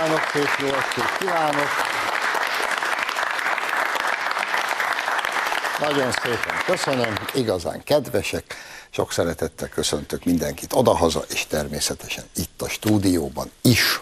[0.00, 1.68] kívánok, szép jó estét kívánok!
[5.80, 8.54] Nagyon szépen köszönöm, igazán kedvesek,
[8.90, 14.00] sok szeretettel köszöntök mindenkit odahaza, és természetesen itt a stúdióban is.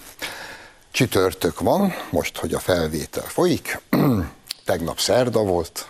[0.91, 3.81] Csütörtök van, most, hogy a felvétel folyik,
[4.65, 5.89] tegnap szerda volt,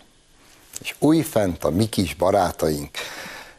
[0.80, 2.90] és újfent a mi kis barátaink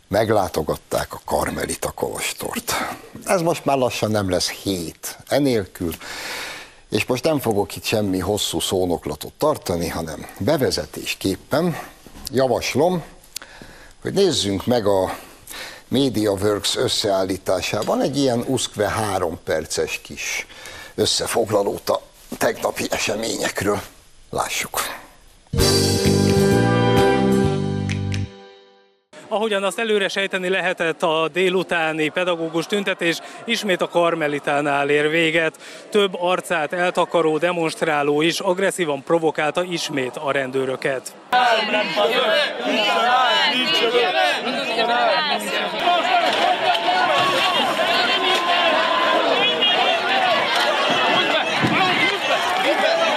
[0.07, 2.73] meglátogatták a Karmelita Kolostort.
[3.25, 5.93] Ez most már lassan nem lesz hét enélkül,
[6.89, 11.75] és most nem fogok itt semmi hosszú szónoklatot tartani, hanem bevezetésképpen
[12.31, 13.03] javaslom,
[14.01, 15.17] hogy nézzünk meg a
[15.87, 20.47] MediaWorks összeállításában egy ilyen uszkve három perces kis
[20.95, 22.01] összefoglalót a
[22.37, 23.81] tegnapi eseményekről.
[24.29, 24.79] Lássuk.
[29.31, 35.57] Ahogyan azt előre sejteni lehetett, a délutáni pedagógus tüntetés ismét a Karmelitánál ér véget.
[35.89, 41.13] Több arcát eltakaró demonstráló is agresszívan provokálta ismét a rendőröket.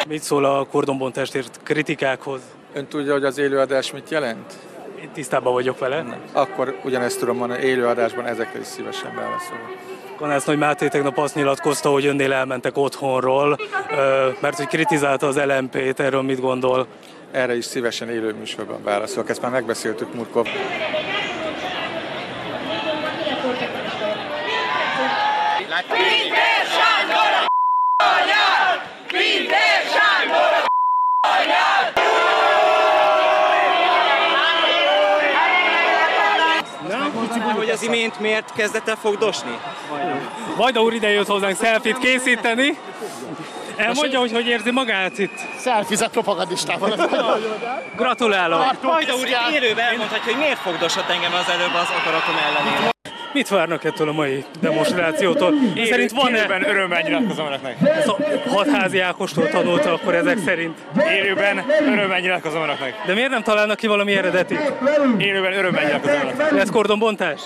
[0.09, 2.41] Mit szól a kordonbontásért kritikákhoz?
[2.75, 4.72] Ön tudja, hogy az élőadás mit jelent?
[5.03, 6.05] Én tisztában vagyok vele.
[6.33, 9.77] Akkor ugyanezt tudom mondani, élőadásban ezekre is szívesen válaszolok.
[10.17, 13.59] Kanász Nagy Máté tegnap azt nyilatkozta, hogy önnél elmentek otthonról,
[14.41, 16.87] mert hogy kritizálta az LMP-t, erről mit gondol?
[17.31, 20.09] Erre is szívesen élő műsorban válaszolok, ezt már megbeszéltük.
[25.89, 27.47] Pintér Sándor a
[28.05, 28.81] anyád!
[29.93, 30.67] Sándor a
[31.29, 31.92] anyád!
[37.73, 39.59] Az imént miért kezdett el fogdosni?
[40.57, 42.79] Vajda úr ide jött hozzánk selfit készíteni.
[43.77, 45.39] Elmondja, hogy hogy érzi magát itt.
[45.59, 46.91] Szelfizet propagandistával.
[47.97, 48.83] Gratulálok.
[48.83, 52.91] Vajda úr élőben elmondhatja, hogy miért fogdosott engem az előbb az akaratom ellenére.
[53.33, 55.55] Mit várnak ettől a mai demonstrációtól?
[55.75, 56.37] Élő, szerint van-e?
[56.37, 57.77] Élőben örömmel nyilatkozom önöknek.
[57.99, 58.17] Ez a
[58.49, 60.79] hatházi Ákostól tanulta akkor ezek szerint.
[61.11, 62.95] Élőben örömmel nyilatkozom önöknek.
[63.07, 64.73] De miért nem találnak ki valami eredetit?
[65.19, 66.51] Élőben örömmel nyilatkozom önöknek.
[66.51, 67.41] Lesz kordonbontás?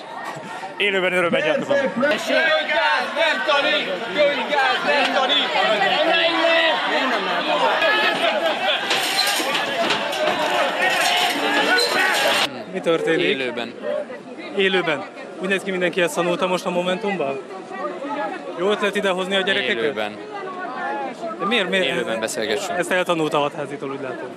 [0.77, 1.77] Élőben örömmel nyilatkozom.
[1.77, 3.89] Kölygáz nem tanít!
[4.15, 5.47] Kölygáz nem tanít!
[12.73, 13.27] Mi történik?
[13.27, 13.73] Élőben.
[14.57, 15.05] Élőben.
[15.43, 17.39] Úgy néz ki mindenki ezt tanulta most a Momentumban?
[18.59, 19.77] Jó ötlet idehozni a gyerekeket?
[19.77, 20.17] Élőben.
[21.39, 21.69] De miért?
[21.69, 21.85] miért?
[21.85, 22.79] Élőben beszélgessünk.
[22.79, 24.29] Ezt eltanulta a hatházitól, úgy látom.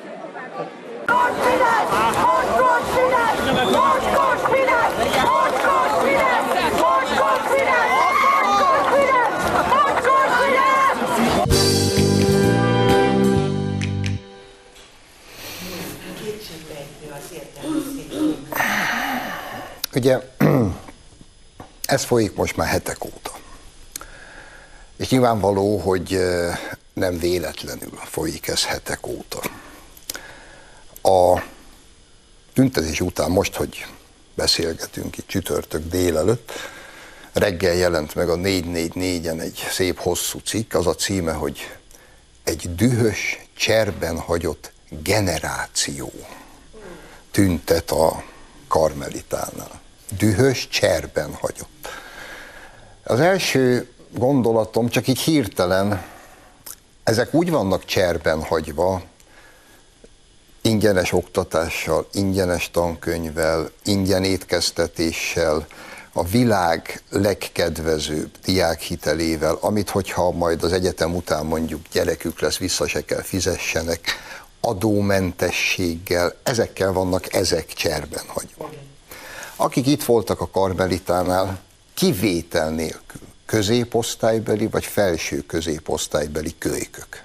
[19.96, 20.20] Ugye
[21.90, 23.40] ez folyik most már hetek óta.
[24.98, 26.20] És nyilvánvaló, hogy
[26.94, 29.42] nem véletlenül folyik ez hetek óta.
[31.02, 31.44] A
[32.54, 33.86] tüntetés után most, hogy
[34.36, 36.52] beszélgetünk itt csütörtök délelőtt,
[37.34, 41.78] reggel jelent meg a 444-en egy szép hosszú cikk, az a címe, hogy
[42.44, 46.12] egy dühös, cserben hagyott generáció
[47.32, 48.24] tüntet a
[48.68, 49.82] karmelitánál.
[50.18, 51.88] Dühös, cserben hagyott.
[53.04, 56.04] Az első gondolatom, csak így hirtelen,
[57.04, 59.02] ezek úgy vannak cserben hagyva,
[60.62, 65.68] ingyenes oktatással, ingyenes tankönyvvel, ingyen étkeztetéssel,
[66.14, 73.06] a világ legkedvezőbb diákhitelével, amit hogyha majd az egyetem után mondjuk gyerekük lesz, vissza se
[73.06, 74.00] kell fizessenek,
[74.62, 78.70] adómentességgel, ezekkel vannak ezek cserben hagyva.
[79.62, 81.60] Akik itt voltak a Karmelitánál,
[81.94, 87.24] kivétel nélkül középosztálybeli vagy felső középosztálybeli kölykök.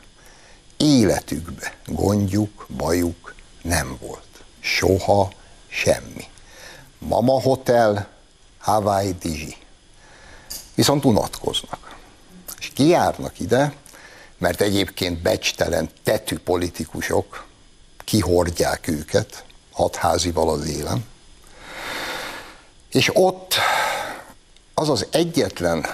[0.76, 4.44] Életükbe gondjuk, bajuk nem volt.
[4.60, 5.32] Soha
[5.68, 6.24] semmi.
[6.98, 8.08] Mama Hotel,
[8.58, 9.56] Hawaii Dizsi.
[10.74, 11.96] Viszont unatkoznak.
[12.58, 13.74] És kijárnak ide,
[14.38, 17.46] mert egyébként becstelen tetű politikusok
[18.04, 21.12] kihordják őket, hatházival az élen,
[22.94, 23.54] és ott
[24.74, 25.86] az az egyetlen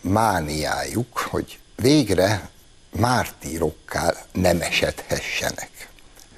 [0.00, 2.48] mániájuk, hogy végre
[2.90, 5.88] mártírokká nem esedhessenek.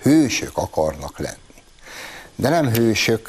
[0.03, 1.63] Hősök akarnak lenni.
[2.35, 3.29] De nem hősök,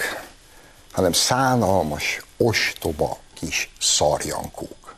[0.92, 4.96] hanem szánalmas, ostoba kis szarjankók.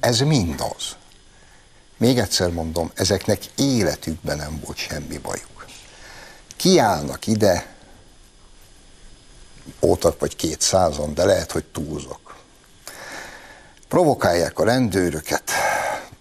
[0.00, 0.96] Ez mind az.
[1.96, 5.66] még egyszer mondom, ezeknek életükben nem volt semmi bajuk.
[6.56, 7.74] Kiállnak ide,
[9.80, 12.36] voltak vagy kétszázan, de lehet, hogy túlzok.
[13.88, 15.50] Provokálják a rendőröket,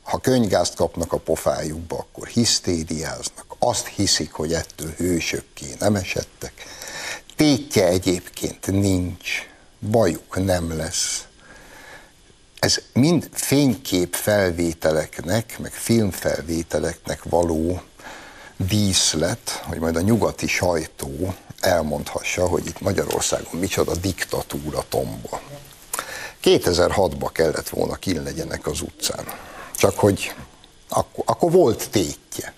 [0.03, 6.53] ha könygázt kapnak a pofájukba, akkor hisztériáznak, azt hiszik, hogy ettől hősökké nem esettek.
[7.36, 9.47] Tétje egyébként nincs,
[9.80, 11.24] bajuk nem lesz.
[12.59, 17.81] Ez mind fénykép felvételeknek, meg filmfelvételeknek való
[18.67, 25.41] díszlet, hogy majd a nyugati sajtó elmondhassa, hogy itt Magyarországon micsoda diktatúra tombol.
[26.44, 29.25] 2006-ba kellett volna kin legyenek az utcán.
[29.75, 30.33] Csak hogy
[30.89, 32.53] akkor, akkor volt tétje.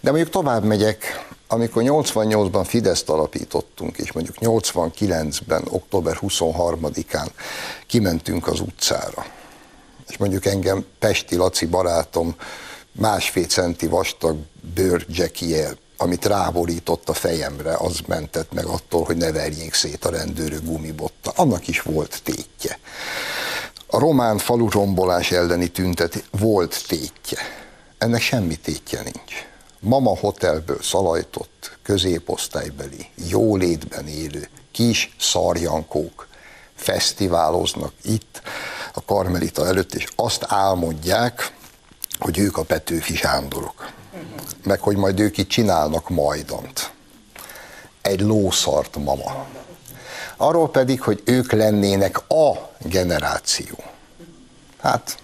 [0.00, 7.26] De mondjuk tovább megyek, amikor 88-ban Fideszt alapítottunk, és mondjuk 89-ben, október 23-án
[7.86, 9.26] kimentünk az utcára,
[10.08, 12.34] és mondjuk engem Pesti Laci barátom
[12.94, 14.36] másfél centi vastag
[14.74, 15.06] bőr
[15.96, 21.32] amit ráborított a fejemre, az mentett meg attól, hogy ne verjék szét a rendőrök gumibotta.
[21.36, 22.78] Annak is volt tétje.
[23.86, 27.38] A román falu rombolás elleni tüntet volt tétje.
[27.98, 29.46] Ennek semmi tétje nincs.
[29.80, 36.28] Mama hotelből szalajtott, középosztálybeli, jólétben élő, kis szarjankók
[36.74, 38.42] fesztiváloznak itt
[38.92, 41.52] a Karmelita előtt, és azt álmodják,
[42.18, 43.92] hogy ők a Petőfi Sándorok.
[44.64, 46.92] Meg hogy majd ők itt csinálnak majdant.
[48.02, 49.46] Egy lószart mama.
[50.36, 53.76] Arról pedig, hogy ők lennének a generáció.
[54.80, 55.18] Hát,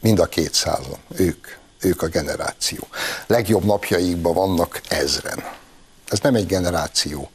[0.00, 1.46] mind a kétszázan, ők,
[1.80, 2.86] ők a generáció.
[3.26, 5.44] Legjobb napjaikban vannak ezren.
[6.08, 7.30] Ez nem egy generáció,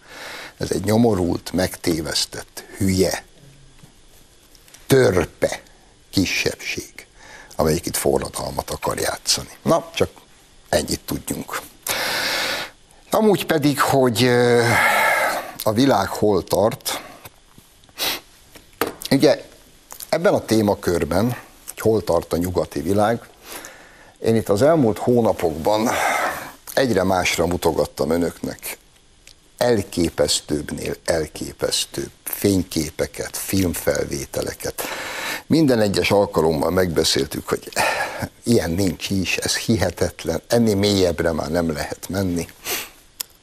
[0.57, 3.23] ez egy nyomorult, megtévesztett, hülye,
[4.87, 5.61] törpe
[6.09, 6.98] kisebbség,
[7.59, 9.49] amelyik itt forradalmat akar játszani.
[9.61, 10.09] Na, csak
[10.69, 11.61] ennyit tudjunk.
[13.11, 14.29] Amúgy pedig, hogy
[15.63, 17.01] a világ hol tart,
[19.11, 19.45] ugye
[20.09, 21.25] ebben a témakörben,
[21.67, 23.21] hogy hol tart a nyugati világ,
[24.19, 25.89] én itt az elmúlt hónapokban
[26.73, 28.77] egyre másra mutogattam önöknek
[29.57, 34.83] elképesztőbbnél elképesztőbb fényképeket, filmfelvételeket.
[35.49, 37.69] Minden egyes alkalommal megbeszéltük, hogy
[38.43, 42.47] ilyen nincs is, ez hihetetlen, ennél mélyebbre már nem lehet menni.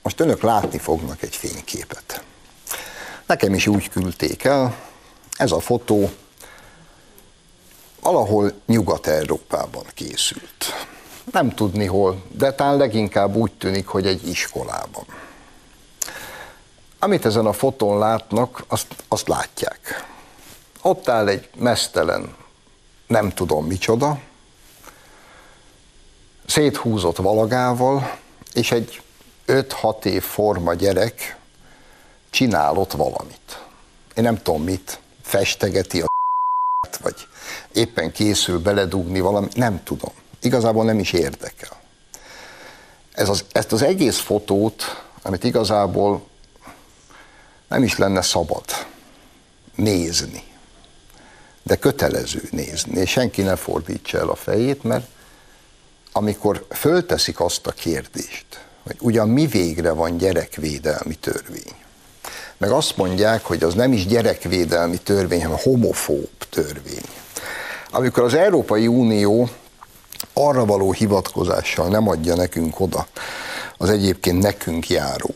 [0.03, 2.25] Most önök látni fognak egy fényképet.
[3.27, 4.77] Nekem is úgy küldték el,
[5.37, 6.11] ez a fotó
[8.01, 10.87] valahol Nyugat-Európában készült.
[11.33, 15.05] Nem tudni hol, de talán leginkább úgy tűnik, hogy egy iskolában.
[16.99, 20.15] Amit ezen a fotón látnak, azt, azt látják.
[20.87, 22.37] Ott áll egy mesztelen,
[23.07, 24.21] nem tudom micsoda,
[26.47, 28.19] széthúzott valagával,
[28.53, 29.03] és egy
[29.47, 31.39] 5-6 év forma gyerek
[32.31, 33.65] csinál ott valamit.
[34.15, 36.07] Én nem tudom mit, festegeti a
[37.03, 37.27] vagy
[37.73, 40.13] éppen készül beledugni valami, nem tudom.
[40.41, 41.81] Igazából nem is érdekel.
[43.13, 46.27] Ez az, ezt az egész fotót, amit igazából
[47.69, 48.65] nem is lenne szabad
[49.75, 50.55] nézni,
[51.67, 55.07] de kötelező nézni, és senki ne fordítsa el a fejét, mert
[56.13, 58.47] amikor fölteszik azt a kérdést,
[58.83, 61.75] hogy ugyan mi végre van gyerekvédelmi törvény,
[62.57, 67.05] meg azt mondják, hogy az nem is gyerekvédelmi törvény, hanem homofób törvény.
[67.91, 69.49] Amikor az Európai Unió
[70.33, 73.07] arra való hivatkozással nem adja nekünk oda
[73.77, 75.35] az egyébként nekünk járó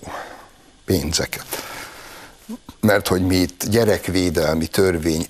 [0.85, 1.47] pénzeket,
[2.81, 5.27] mert hogy mi itt gyerekvédelmi törvény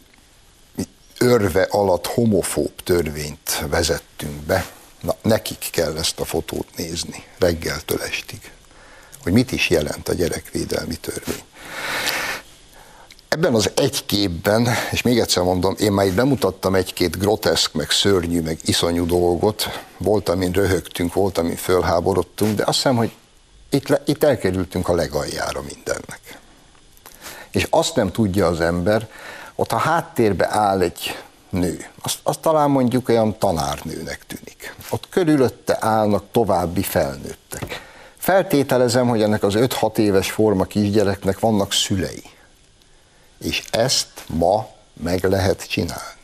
[1.23, 4.67] örve alatt homofób törvényt vezettünk be,
[5.01, 8.51] na nekik kell ezt a fotót nézni reggeltől estig,
[9.23, 11.43] hogy mit is jelent a gyerekvédelmi törvény.
[13.29, 17.91] Ebben az egy képben, és még egyszer mondom, én már itt bemutattam egy-két groteszk, meg
[17.91, 23.13] szörnyű, meg iszonyú dolgot, volt, amin röhögtünk, volt, amin fölháborodtunk, de azt hiszem, hogy
[23.71, 26.39] itt, le, itt elkerültünk a legaljára mindennek.
[27.51, 29.09] És azt nem tudja az ember,
[29.61, 31.19] ott a háttérbe áll egy
[31.51, 34.75] nő, azt, azt talán mondjuk olyan tanárnőnek tűnik.
[34.91, 37.89] Ott körülötte állnak további felnőttek.
[38.17, 42.23] Feltételezem, hogy ennek az 5-6 éves forma kisgyereknek vannak szülei
[43.41, 46.21] és ezt ma meg lehet csinálni.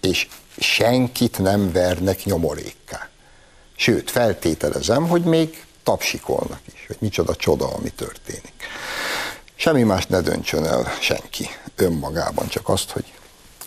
[0.00, 0.28] És
[0.58, 3.08] senkit nem vernek nyomorékká.
[3.76, 8.52] Sőt, feltételezem, hogy még tapsikolnak is, hogy micsoda csoda, ami történik.
[9.54, 13.12] Semmi más ne döntsön el senki önmagában, csak azt, hogy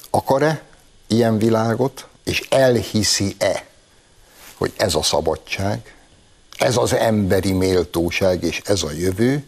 [0.09, 0.63] akar-e
[1.07, 3.67] ilyen világot, és elhiszi-e
[4.57, 5.95] hogy ez a szabadság,
[6.57, 9.43] ez az emberi méltóság és ez a jövő,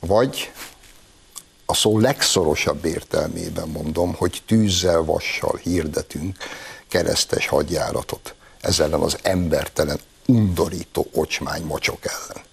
[0.00, 0.52] vagy
[1.66, 6.36] a szó legszorosabb értelmében mondom, hogy tűzzel, vassal hirdetünk
[6.88, 12.44] keresztes hadjáratot ez ellen az embertelen, undorító ocsmány mocsok ellen.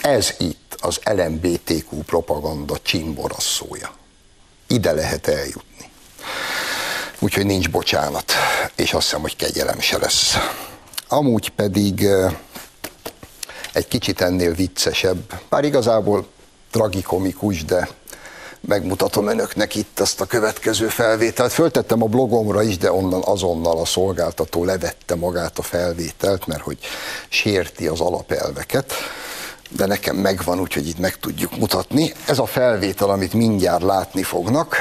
[0.00, 3.99] Ez itt az LMBTQ propaganda csimborasszója.
[4.72, 5.90] Ide lehet eljutni.
[7.18, 8.32] Úgyhogy nincs bocsánat,
[8.76, 10.36] és azt hiszem, hogy kegyelem se lesz.
[11.08, 12.06] Amúgy pedig
[13.72, 16.26] egy kicsit ennél viccesebb, bár igazából
[16.70, 17.88] tragikomikus, de
[18.60, 21.52] megmutatom önöknek itt azt a következő felvételt.
[21.52, 26.78] Föltettem a blogomra is, de onnan azonnal a szolgáltató levette magát a felvételt, mert hogy
[27.28, 28.92] sérti az alapelveket
[29.76, 32.12] de nekem megvan, úgyhogy itt meg tudjuk mutatni.
[32.26, 34.76] Ez a felvétel, amit mindjárt látni fognak,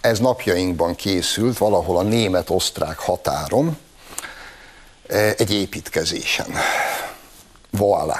[0.00, 3.78] ez napjainkban készült valahol a német-osztrák határon,
[5.06, 6.46] eh, egy építkezésen.
[7.78, 8.18] Voilà.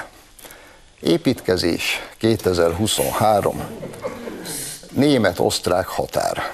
[1.01, 3.61] Építkezés 2023,
[4.91, 6.53] német-osztrák határ.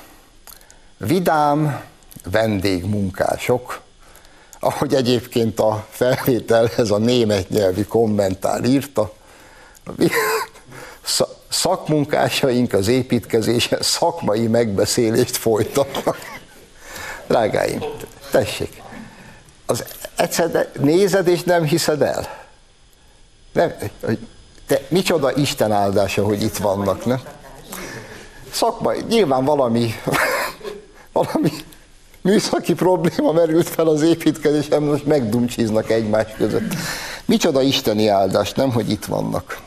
[0.98, 1.84] Vidám
[2.24, 3.82] vendégmunkások,
[4.60, 9.14] ahogy egyébként a felvételhez a német nyelvi kommentár írta,
[11.50, 16.18] szakmunkásaink az építkezésen szakmai megbeszélést folytatnak.
[17.28, 17.84] Drágáim,
[18.32, 18.82] tessék,
[19.66, 22.44] az egyszer nézed és nem hiszed el.
[23.52, 24.20] Nem, hogy
[24.68, 27.16] te, micsoda Isten áldása, hogy itt vannak, ne?
[28.52, 29.94] Szakmai, nyilván valami,
[31.12, 31.52] valami
[32.22, 36.74] műszaki probléma merült fel az építkezésen, most megdumcsiznak egymás között.
[37.26, 39.62] Micsoda isteni áldás, nem, hogy itt vannak.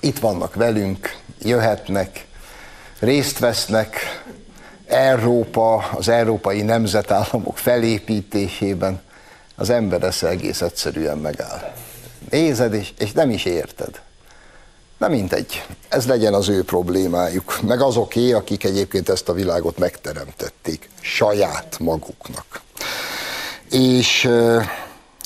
[0.00, 2.26] Itt vannak velünk, jöhetnek,
[2.98, 4.22] részt vesznek
[4.86, 9.00] Európa, az európai nemzetállamok felépítésében.
[9.56, 11.74] Az ember ezt egész egyszerűen megáll.
[12.30, 14.00] Nézed, és, és nem is érted.
[14.98, 20.90] Na mindegy, ez legyen az ő problémájuk, meg azoké, akik egyébként ezt a világot megteremtették
[21.00, 22.60] saját maguknak.
[23.70, 24.30] És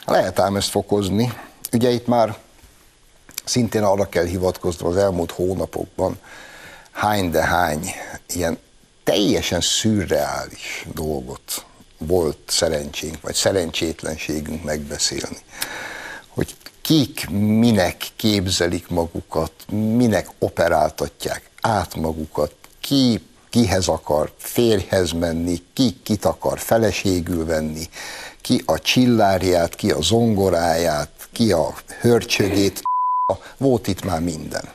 [0.07, 1.33] lehet ám ezt fokozni.
[1.73, 2.37] Ugye itt már
[3.45, 6.19] szintén arra kell hivatkoznom az elmúlt hónapokban,
[6.93, 7.91] hány de hány
[8.29, 8.59] ilyen
[9.05, 11.65] teljesen szürreális dolgot
[11.99, 15.39] volt szerencsénk, vagy szerencsétlenségünk megbeszélni.
[16.29, 23.21] Hogy kik minek képzelik magukat, minek operáltatják át magukat, ki
[23.51, 27.89] kihez akar férjhez menni, ki kit akar feleségül venni,
[28.41, 32.83] ki a csillárját, ki a zongoráját, ki a hörcsögét,
[33.57, 34.69] volt itt már minden.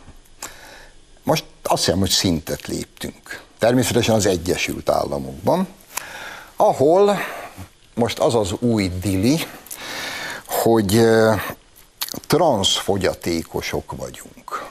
[1.24, 3.42] Most azt hiszem, hogy szintet léptünk.
[3.60, 5.68] Természetesen az Egyesült Államokban,
[6.56, 7.18] ahol
[7.94, 9.40] most az az új dili,
[10.46, 11.02] hogy
[12.28, 14.70] transzfogyatékosok vagyunk.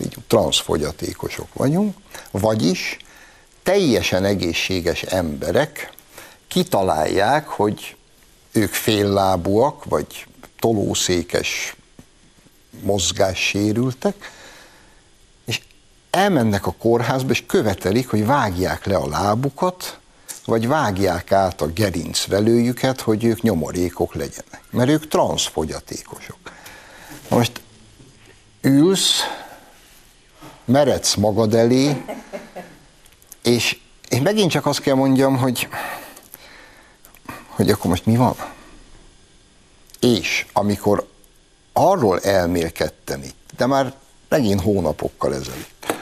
[0.00, 0.16] Így,
[1.54, 1.96] vagyunk,
[2.30, 2.96] vagyis
[3.62, 5.92] teljesen egészséges emberek
[6.48, 7.96] kitalálják, hogy
[8.52, 10.26] ők féllábúak, vagy
[10.60, 11.76] tolószékes
[12.82, 14.32] mozgássérültek,
[15.44, 15.60] és
[16.10, 19.98] elmennek a kórházba, és követelik, hogy vágják le a lábukat,
[20.44, 24.62] vagy vágják át a gerincvelőjüket, hogy ők nyomorékok legyenek.
[24.70, 26.38] Mert ők transzfogyatékosok.
[27.28, 27.60] Most
[28.60, 29.20] ülsz,
[30.64, 32.04] meredsz magad elé,
[33.42, 33.78] és
[34.08, 35.68] én megint csak azt kell mondjam, hogy,
[37.46, 38.36] hogy akkor most mi van?
[40.00, 41.08] És amikor
[41.78, 43.94] arról elmélkedtem itt, de már
[44.28, 45.94] megint hónapokkal ezelőtt,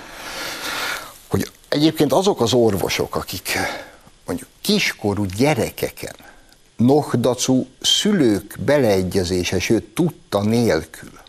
[1.28, 3.58] hogy egyébként azok az orvosok, akik
[4.26, 6.14] mondjuk kiskorú gyerekeken,
[6.76, 11.22] nohdacú szülők beleegyezése, sőt tudta nélkül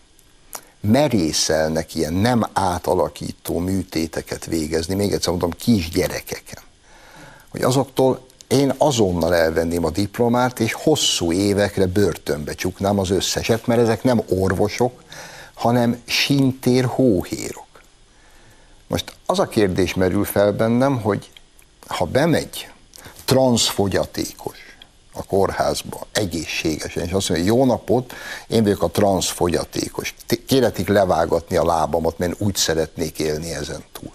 [0.79, 6.63] merészelnek ilyen nem átalakító műtéteket végezni, még egyszer mondom, kisgyerekeken.
[7.49, 13.81] Hogy azoktól én azonnal elvenném a diplomát, és hosszú évekre börtönbe csuknám az összeset, mert
[13.81, 15.03] ezek nem orvosok,
[15.53, 17.65] hanem sintér hóhérok.
[18.87, 21.29] Most az a kérdés merül fel bennem, hogy
[21.87, 22.69] ha bemegy
[23.25, 24.57] transzfogyatékos
[25.13, 28.13] a kórházba egészségesen, és azt mondja, jó napot,
[28.47, 30.15] én vagyok a transzfogyatékos,
[30.47, 34.11] kéretik levágatni a lábamat, mert úgy szeretnék élni ezen túl.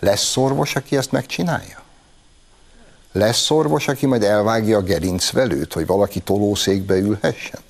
[0.00, 1.81] Lesz orvos, aki ezt megcsinálja?
[3.12, 7.60] Lesz orvos, aki majd elvágja a gerincvelőt, hogy valaki tolószékbe ülhessen?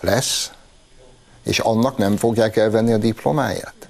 [0.00, 0.50] Lesz?
[1.42, 3.88] És annak nem fogják elvenni a diplomáját?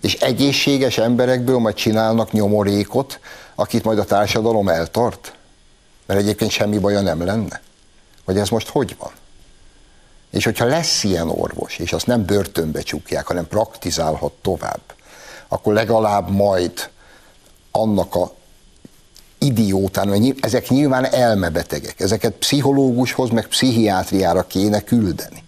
[0.00, 3.20] És egészséges emberekből majd csinálnak nyomorékot,
[3.54, 5.32] akit majd a társadalom eltart?
[6.06, 7.60] Mert egyébként semmi baja nem lenne.
[8.24, 9.12] Vagy ez most hogy van?
[10.30, 14.80] És hogyha lesz ilyen orvos, és azt nem börtönbe csukják, hanem praktizálhat tovább,
[15.48, 16.90] akkor legalább majd
[17.70, 18.34] annak a
[19.38, 25.42] idiótán, mert ezek nyilván elmebetegek, ezeket pszichológushoz, meg pszichiátriára kéne küldeni.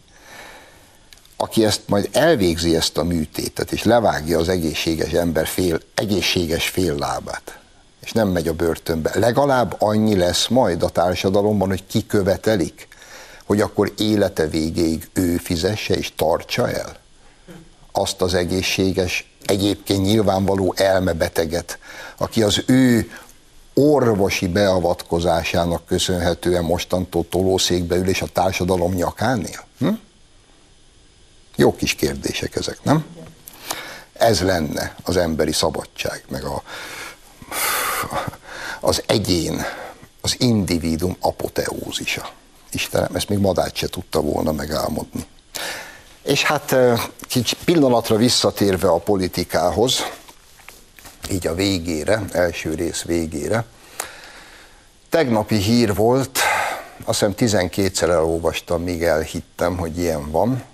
[1.36, 6.94] Aki ezt majd elvégzi ezt a műtétet, és levágja az egészséges ember fél, egészséges fél
[6.94, 7.58] lábát,
[8.00, 12.88] és nem megy a börtönbe, legalább annyi lesz majd a társadalomban, hogy kikövetelik,
[13.46, 17.00] hogy akkor élete végéig ő fizesse és tartsa el
[17.92, 21.78] azt az egészséges, egyébként nyilvánvaló elmebeteget,
[22.16, 23.10] aki az ő
[23.80, 29.64] orvosi beavatkozásának köszönhetően mostantól tolószékbe ül és a társadalom nyakánél?
[29.78, 29.88] Hm?
[31.56, 33.04] Jó kis kérdések ezek, nem?
[34.12, 36.62] Ez lenne az emberi szabadság, meg a,
[38.80, 39.64] az egyén,
[40.20, 42.30] az individuum apoteózisa.
[42.72, 45.26] Istenem, ezt még Madács se tudta volna megálmodni.
[46.22, 46.74] És hát
[47.28, 50.02] kicsi pillanatra visszatérve a politikához,
[51.30, 53.64] így a végére, első rész végére,
[55.08, 56.38] tegnapi hír volt,
[57.04, 60.64] azt hiszem 12-szer elolvastam, míg elhittem, hogy ilyen van.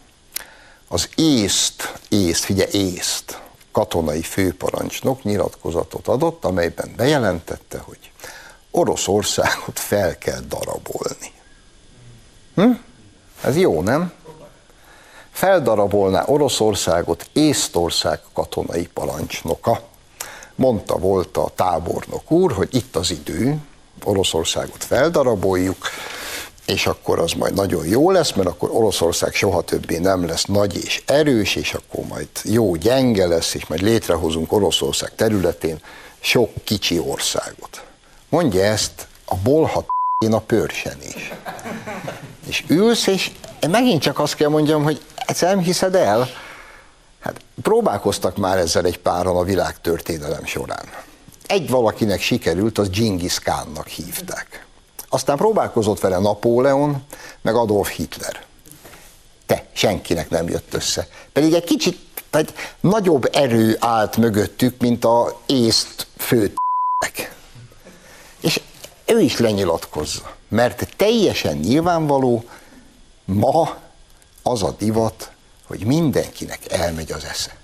[0.88, 3.40] Az észt, észt, figyelj, észt,
[3.72, 8.10] katonai főparancsnok nyilatkozatot adott, amelyben bejelentette, hogy
[8.70, 11.32] Oroszországot fel kell darabolni.
[12.54, 12.70] Hm?
[13.42, 14.12] Ez jó, nem?
[15.30, 19.82] Feldarabolná Oroszországot Észtország katonai parancsnoka.
[20.56, 23.56] Mondta volt a tábornok úr, hogy itt az idő,
[24.04, 25.88] Oroszországot feldaraboljuk,
[26.66, 30.84] és akkor az majd nagyon jó lesz, mert akkor Oroszország soha többé nem lesz nagy
[30.84, 35.80] és erős, és akkor majd jó gyenge lesz, és majd létrehozunk Oroszország területén
[36.20, 37.84] sok kicsi országot.
[38.28, 39.86] Mondja ezt a bolhat
[40.24, 41.32] én a pörsen is.
[42.46, 43.30] És ülsz, és
[43.70, 46.28] megint csak azt kell mondjam, hogy ezt nem hiszed el?
[47.20, 50.84] Hát próbálkoztak már ezzel egy páran a világtörténelem során.
[51.46, 54.66] Egy valakinek sikerült, az Genghis Khannak hívták.
[55.08, 57.02] Aztán próbálkozott vele Napóleon,
[57.42, 58.44] meg Adolf Hitler.
[59.46, 61.08] Te, senkinek nem jött össze.
[61.32, 61.98] Pedig egy kicsit,
[62.30, 66.54] egy nagyobb erő állt mögöttük, mint a észt főt.
[68.40, 68.60] És
[69.04, 72.44] ő is lenyilatkozza, mert teljesen nyilvánvaló,
[73.24, 73.76] ma
[74.42, 75.30] az a divat,
[75.66, 77.56] hogy mindenkinek elmegy az esze.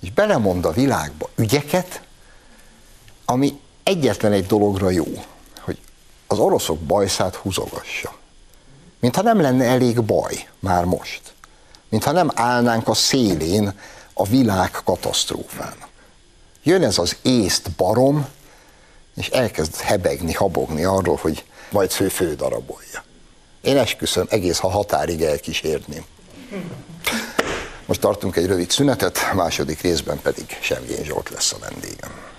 [0.00, 2.02] És belemond a világba ügyeket,
[3.24, 5.24] ami egyetlen egy dologra jó,
[5.60, 5.78] hogy
[6.26, 8.14] az oroszok bajszát húzogassa.
[9.00, 11.20] Mintha nem lenne elég baj már most.
[11.88, 13.72] Mintha nem állnánk a szélén
[14.12, 15.88] a világ katasztrófának.
[16.62, 18.28] Jön ez az észt barom,
[19.16, 23.04] és elkezd hebegni, habogni arról, hogy majd fő fő darabolja.
[23.60, 26.04] Én esküszöm, egész ha határig elkísérném.
[27.86, 32.31] Most tartunk egy rövid szünetet, második részben pedig Semjén Zsolt lesz a vendégem.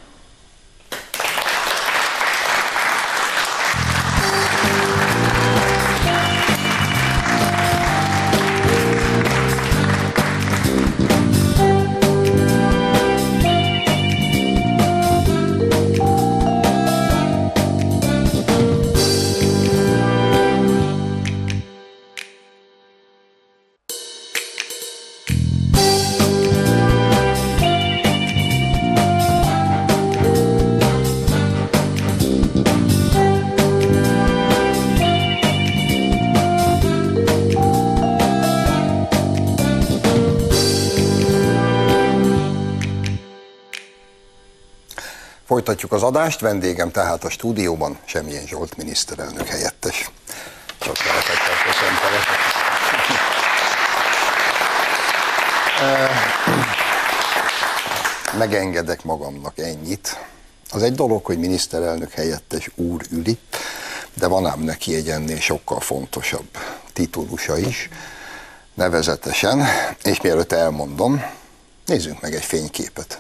[45.64, 50.12] Folytatjuk az adást, vendégem tehát a stúdióban Semjén Zsolt miniszterelnök helyettes.
[50.82, 52.26] Sok szeretettel köszöntelek.
[58.38, 60.18] Megengedek magamnak ennyit.
[60.70, 63.38] Az egy dolog, hogy miniszterelnök helyettes úr üli,
[64.14, 66.58] de van ám neki egy ennél sokkal fontosabb
[66.94, 67.90] titulusa is,
[68.74, 69.66] nevezetesen,
[70.04, 71.24] és mielőtt elmondom,
[71.86, 73.20] nézzünk meg egy fényképet.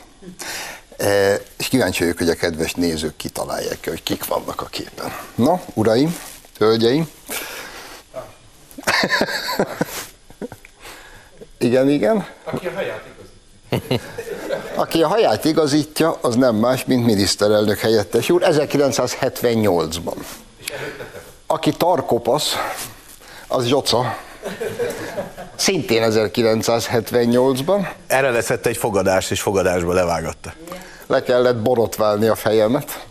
[0.97, 5.13] E, és kíváncsi vagyok, hogy a kedves nézők kitalálják ki, hogy kik vannak a képen.
[5.35, 6.17] Na, uraim,
[6.57, 7.09] hölgyeim.
[11.57, 12.27] igen, igen.
[12.43, 14.11] Aki a haját igazítja.
[14.75, 20.15] Aki a haját igazítja, az nem más, mint miniszterelnök helyettes úr 1978-ban.
[21.47, 22.53] Aki tarkopasz,
[23.47, 24.17] az Zsoca,
[25.55, 27.87] szintén 1978-ban.
[28.07, 30.53] Erre leszett egy fogadás, és fogadásba levágatta.
[31.07, 33.05] Le kellett borotválni a fejemet.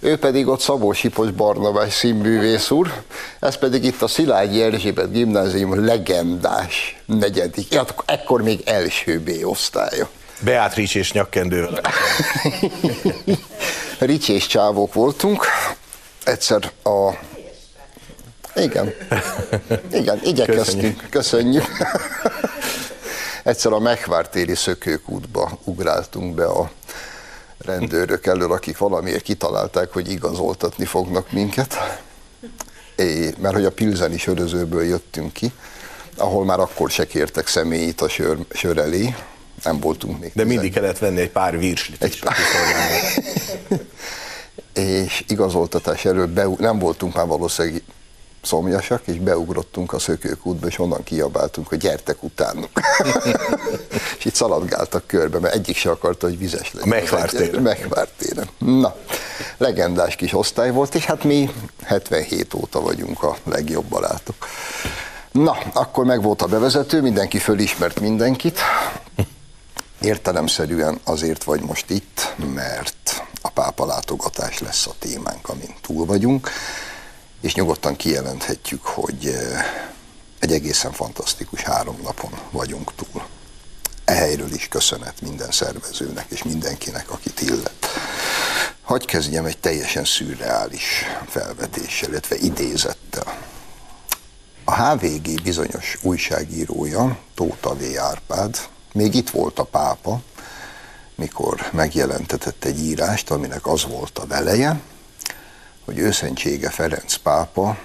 [0.00, 2.92] ő pedig ott Szabó Sipos Barnabás színművész úr,
[3.40, 10.08] ez pedig itt a Szilágyi Erzsébet gimnázium legendás negyedik, hát ekkor még első B osztálya.
[10.40, 11.80] Beatrice és nyakkendővel.
[13.98, 15.46] Ricsi és csávók voltunk,
[16.24, 17.12] egyszer a...
[18.58, 18.94] Igen,
[19.92, 21.10] igen, igyekeztünk, köszönjük.
[21.10, 21.66] köszönjük.
[23.42, 26.70] Egyszer a Mekvártéri szökőkútba ugráltunk be a
[27.58, 32.00] rendőrök elől, akik valamiért kitalálták, hogy igazoltatni fognak minket,
[32.96, 35.52] é, mert hogy a Pilzeni sörözőből jöttünk ki,
[36.16, 39.14] ahol már akkor se kértek személyit a sör, sör elé,
[39.64, 40.32] nem voltunk még.
[40.34, 42.36] De mindig kellett venni egy pár virslit egy pár...
[44.72, 47.82] és igazoltatás elől be, nem voltunk már valószínűleg
[48.42, 52.70] szomjasak, és beugrottunk a szökőkútba, és onnan kiabáltunk, hogy gyertek utánuk.
[54.18, 56.88] és itt szaladgáltak körbe, mert egyik se akarta, hogy vizes legyen.
[56.88, 57.62] Megvártéren.
[57.62, 58.48] Megvártéren.
[58.58, 58.96] Na,
[59.56, 61.50] legendás kis osztály volt, és hát mi
[61.82, 64.36] 77 óta vagyunk a legjobb barátok.
[65.32, 68.58] Na, akkor meg volt a bevezető, mindenki fölismert mindenkit.
[70.00, 76.50] Értelemszerűen azért vagy most itt, mert a pápa látogatás lesz a témánk, amin túl vagyunk
[77.40, 79.64] és nyugodtan kijelenthetjük, hogy eh,
[80.38, 83.22] egy egészen fantasztikus három napon vagyunk túl.
[84.04, 87.86] Ehelyről is köszönet minden szervezőnek és mindenkinek, akit illet.
[88.82, 93.38] Hagy kezdjem egy teljesen szürreális felvetéssel, illetve idézettel.
[94.64, 97.82] A HVG bizonyos újságírója, Tóta V.
[97.98, 98.56] Árpád,
[98.92, 100.20] még itt volt a pápa,
[101.14, 104.80] mikor megjelentetett egy írást, aminek az volt a veleje,
[105.88, 107.78] hogy őszentsége Ferenc pápa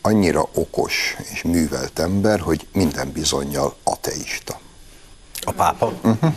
[0.00, 4.60] annyira okos és művelt ember, hogy minden bizonyal ateista.
[5.40, 5.92] A pápa?
[6.02, 6.34] Uh-huh.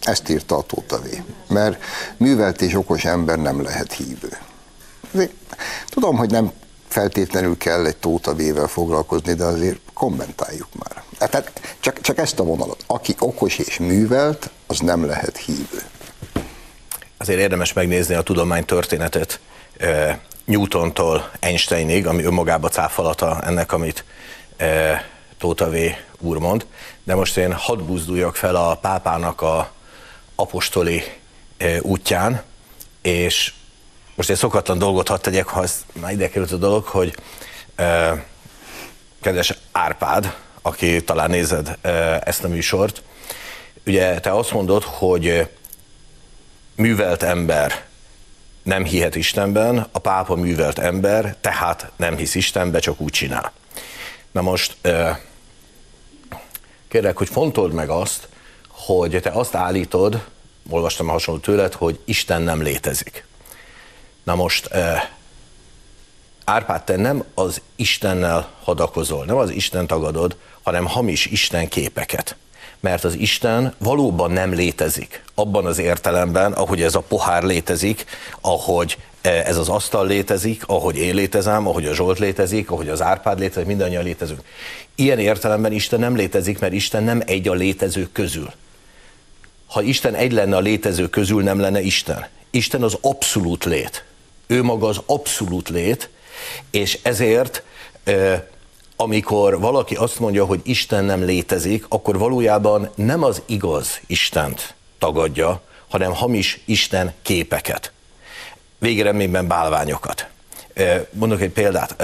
[0.00, 1.06] Ezt írta a Tóta v.
[1.52, 1.84] Mert
[2.16, 4.38] művelt és okos ember nem lehet hívő.
[5.88, 6.52] Tudom, hogy nem
[6.88, 11.02] feltétlenül kell egy Tóta V-vel foglalkozni, de azért kommentáljuk már.
[11.30, 12.84] Tehát csak, csak ezt a vonalat.
[12.86, 15.82] Aki okos és művelt, az nem lehet hívő.
[17.16, 19.40] Azért érdemes megnézni a tudomány történetet
[20.44, 24.04] Newtontól Einsteinig, ami önmagába cáfolata ennek, amit
[24.56, 25.04] e,
[25.38, 25.76] Tóta V.
[26.18, 26.66] úr mond.
[27.04, 29.72] De most én hadd buzduljak fel a pápának a
[30.34, 31.02] apostoli
[31.56, 32.42] e, útján,
[33.02, 33.52] és
[34.14, 37.16] most egy szokatlan dolgot hadd tegyek, ha ez már ide került a dolog, hogy
[37.74, 38.24] e,
[39.20, 41.90] kedves Árpád, aki talán nézed e,
[42.24, 43.02] ezt a műsort,
[43.86, 45.48] ugye te azt mondod, hogy
[46.74, 47.84] művelt ember
[48.64, 53.52] nem hihet Istenben, a pápa művelt ember, tehát nem hisz Istenbe, csak úgy csinál.
[54.30, 54.76] Na most
[56.88, 58.28] kérlek, hogy fontold meg azt,
[58.68, 60.24] hogy te azt állítod,
[60.68, 63.26] olvastam a hasonló tőled, hogy Isten nem létezik.
[64.22, 64.70] Na most
[66.44, 72.36] Árpád, te nem az Istennel hadakozol, nem az Isten tagadod, hanem hamis Isten képeket
[72.84, 75.22] mert az Isten valóban nem létezik.
[75.34, 78.04] Abban az értelemben, ahogy ez a pohár létezik,
[78.40, 83.02] ahogy e, ez az asztal létezik, ahogy én létezem, ahogy a Zsolt létezik, ahogy az
[83.02, 84.40] Árpád létezik, mindannyian létezünk.
[84.94, 88.52] Ilyen értelemben Isten nem létezik, mert Isten nem egy a létezők közül.
[89.66, 92.26] Ha Isten egy lenne a létezők közül, nem lenne Isten.
[92.50, 94.04] Isten az abszolút lét.
[94.46, 96.08] Ő maga az abszolút lét,
[96.70, 97.62] és ezért
[98.04, 98.46] e,
[98.96, 105.60] amikor valaki azt mondja, hogy Isten nem létezik, akkor valójában nem az igaz Istent tagadja,
[105.88, 107.92] hanem hamis Isten képeket.
[108.78, 110.26] Végereményben bálványokat.
[111.10, 112.02] Mondok egy példát.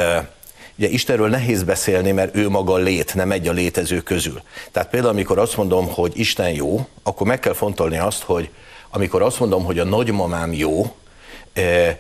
[0.76, 4.42] Ugye Istenről nehéz beszélni, mert ő maga lét, nem egy a létező közül.
[4.72, 8.50] Tehát például, amikor azt mondom, hogy Isten jó, akkor meg kell fontolni azt, hogy
[8.90, 10.94] amikor azt mondom, hogy a nagymamám jó,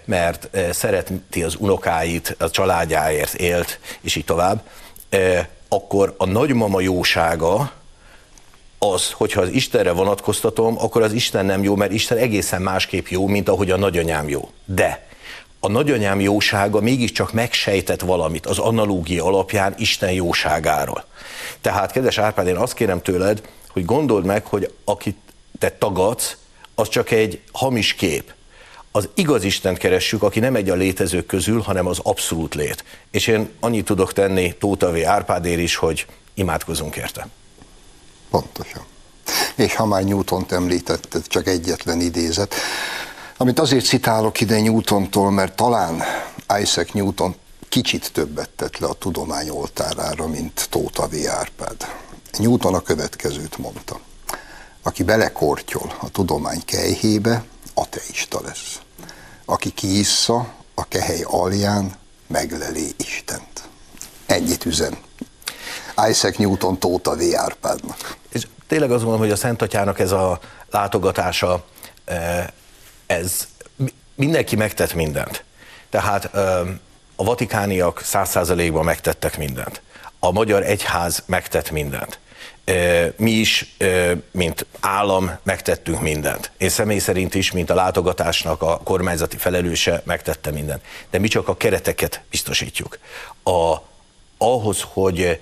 [0.04, 4.62] mert szereti az unokáit, a családjáért élt, és így tovább,
[5.68, 7.72] akkor a nagymama jósága
[8.78, 13.26] az, hogyha az Istenre vonatkoztatom, akkor az Isten nem jó, mert Isten egészen másképp jó,
[13.26, 14.50] mint ahogy a nagyanyám jó.
[14.64, 15.08] De
[15.60, 21.04] a nagyanyám jósága mégiscsak megsejtett valamit az analógia alapján Isten jóságáról.
[21.60, 25.16] Tehát, kedves Árpád, én azt kérem tőled, hogy gondold meg, hogy akit
[25.58, 26.36] te tagadsz,
[26.74, 28.32] az csak egy hamis kép
[28.92, 32.84] az igaz Istent keressük, aki nem egy a létezők közül, hanem az abszolút lét.
[33.10, 34.96] És én annyit tudok tenni Tóta V.
[35.06, 37.28] Árpádér is, hogy imádkozunk érte.
[38.30, 38.82] Pontosan.
[39.54, 42.54] És ha már Newton-t említetted, csak egyetlen idézet,
[43.36, 46.02] amit azért citálok ide Newtontól, mert talán
[46.60, 47.34] Isaac Newton
[47.68, 51.14] kicsit többet tett le a tudomány oltárára, mint Tóta V.
[51.28, 51.76] Árpád.
[52.38, 54.00] Newton a következőt mondta.
[54.82, 57.44] Aki belekortyol a tudomány kejhébe,
[57.80, 58.80] ateista lesz.
[59.44, 60.58] Aki kiissza
[60.90, 61.92] kehely alján
[62.26, 63.68] megleli Istent.
[64.26, 64.98] Ennyit üzen.
[66.08, 67.20] Isaac Newton Tóta V.
[67.34, 68.16] Árpádnak.
[68.28, 70.40] És tényleg azt gondolom, hogy a Szent Atyának ez a
[70.70, 71.64] látogatása,
[72.04, 72.46] eh,
[73.06, 73.48] ez
[74.14, 75.44] mindenki megtett mindent.
[75.90, 76.60] Tehát eh,
[77.16, 79.82] a vatikániak száz százalékban megtettek mindent.
[80.18, 82.18] A magyar egyház megtett mindent.
[83.16, 83.76] Mi is,
[84.30, 86.50] mint állam megtettünk mindent.
[86.58, 90.82] Én személy szerint is, mint a látogatásnak a kormányzati felelőse megtette mindent.
[91.10, 92.98] De mi csak a kereteket biztosítjuk.
[93.44, 93.76] A,
[94.38, 95.40] ahhoz, hogy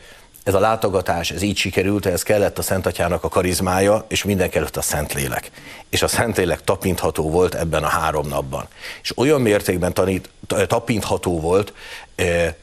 [0.49, 4.51] ez a látogatás, ez így sikerült, ez kellett a Szent Atyának a karizmája, és minden
[4.51, 5.51] kellett a Szentlélek.
[5.89, 8.69] És a Szentlélek tapintható volt ebben a három napban.
[9.03, 10.31] És olyan mértékben tanít,
[10.67, 11.73] tapintható volt,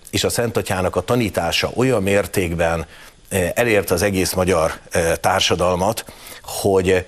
[0.10, 2.86] és a Szent Atyának a tanítása olyan mértékben
[3.54, 4.80] elérte az egész magyar
[5.22, 6.06] társadalmat,
[6.44, 7.06] hogy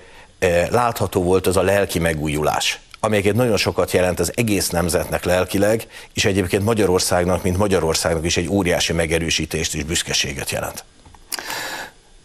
[0.70, 6.24] látható volt az a lelki megújulás amelyeket nagyon sokat jelent az egész nemzetnek lelkileg, és
[6.24, 10.84] egyébként Magyarországnak, mint Magyarországnak is egy óriási megerősítést és büszkeséget jelent.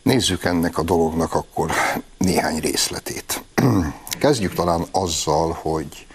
[0.03, 1.71] Nézzük ennek a dolognak akkor
[2.17, 3.43] néhány részletét.
[4.19, 6.05] Kezdjük talán azzal, hogy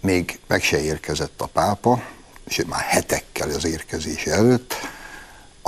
[0.00, 2.02] még meg se érkezett a pápa,
[2.44, 4.74] és már hetekkel az érkezése előtt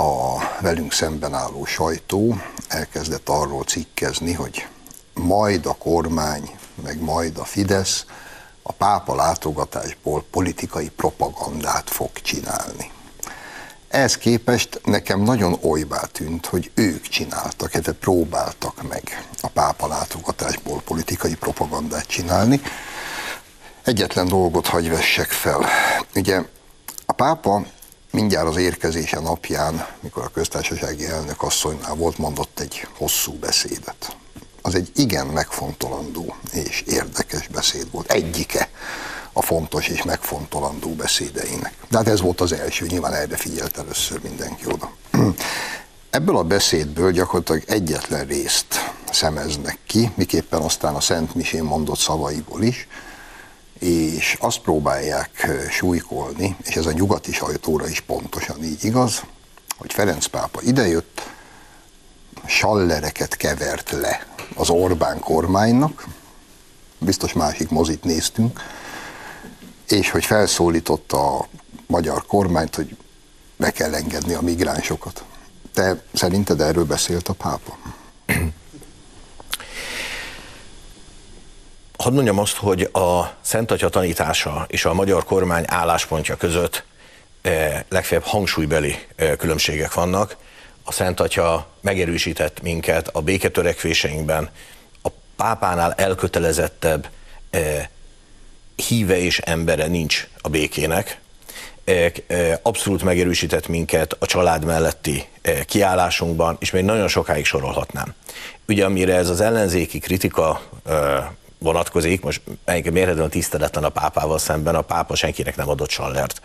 [0.01, 4.67] a velünk szemben álló sajtó elkezdett arról cikkezni, hogy
[5.13, 6.49] majd a kormány,
[6.83, 8.05] meg majd a Fidesz
[8.61, 12.91] a pápa látogatásból politikai propagandát fog csinálni.
[13.87, 20.81] Ehhez képest nekem nagyon olybá tűnt, hogy ők csináltak, illetve próbáltak meg a pápa látogatásból
[20.81, 22.61] politikai propagandát csinálni.
[23.83, 25.65] Egyetlen dolgot hagy vessek fel.
[26.15, 26.41] Ugye
[27.05, 27.65] a pápa
[28.11, 34.15] mindjárt az érkezése napján, mikor a köztársasági elnök asszonynál volt, mondott egy hosszú beszédet
[34.61, 38.11] az egy igen megfontolandó és érdekes beszéd volt.
[38.11, 38.69] Egyike
[39.33, 41.73] a fontos és megfontolandó beszédeinek.
[41.89, 44.91] De hát ez volt az első, nyilván erre figyelt először mindenki oda.
[46.09, 52.63] Ebből a beszédből gyakorlatilag egyetlen részt szemeznek ki, miképpen aztán a Szent Misén mondott szavaiból
[52.63, 52.87] is,
[53.81, 59.21] és azt próbálják súlykolni, és ez a nyugati sajtóra is pontosan így igaz,
[59.77, 61.21] hogy Ferenc pápa idejött,
[62.45, 66.05] sallereket kevert le az Orbán kormánynak,
[66.97, 68.59] biztos másik mozit néztünk,
[69.87, 71.47] és hogy felszólította a
[71.87, 72.97] magyar kormányt, hogy
[73.57, 75.23] be kell engedni a migránsokat.
[75.73, 77.77] Te szerinted erről beszélt a pápa?
[82.01, 86.83] Hadd mondjam azt, hogy a Szent Atya tanítása és a magyar kormány álláspontja között
[87.41, 90.37] eh, legfeljebb hangsúlybeli eh, különbségek vannak
[90.83, 94.49] a Szent Atya megerősített minket a béketörekvéseinkben,
[95.03, 97.09] a pápánál elkötelezettebb
[97.49, 97.87] eh,
[98.75, 101.19] híve és embere nincs a békének.
[102.61, 105.25] Abszolút megerősített minket a család melletti
[105.65, 108.13] kiállásunkban, és még nagyon sokáig sorolhatnám.
[108.67, 110.61] Ugye amire ez az ellenzéki kritika
[111.63, 112.41] vonatkozik, most
[112.91, 116.41] mérhetően tiszteletlen a pápával szemben, a pápa senkinek nem adott sallert.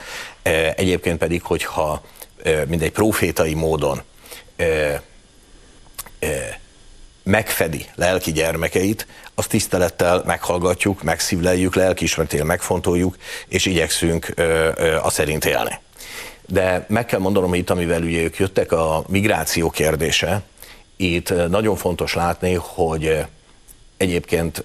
[0.77, 2.03] Egyébként pedig, hogyha
[2.67, 4.03] mindegy profétai módon
[7.23, 13.17] megfedi lelki gyermekeit, azt tisztelettel meghallgatjuk, megszívleljük, lelkiismeretél megfontoljuk,
[13.49, 14.35] és igyekszünk
[15.03, 15.79] a szerint élni.
[16.47, 20.43] De meg kell mondanom, itt, amivel ugye ők jöttek, a migráció kérdése,
[20.97, 23.25] itt nagyon fontos látni, hogy
[23.97, 24.65] egyébként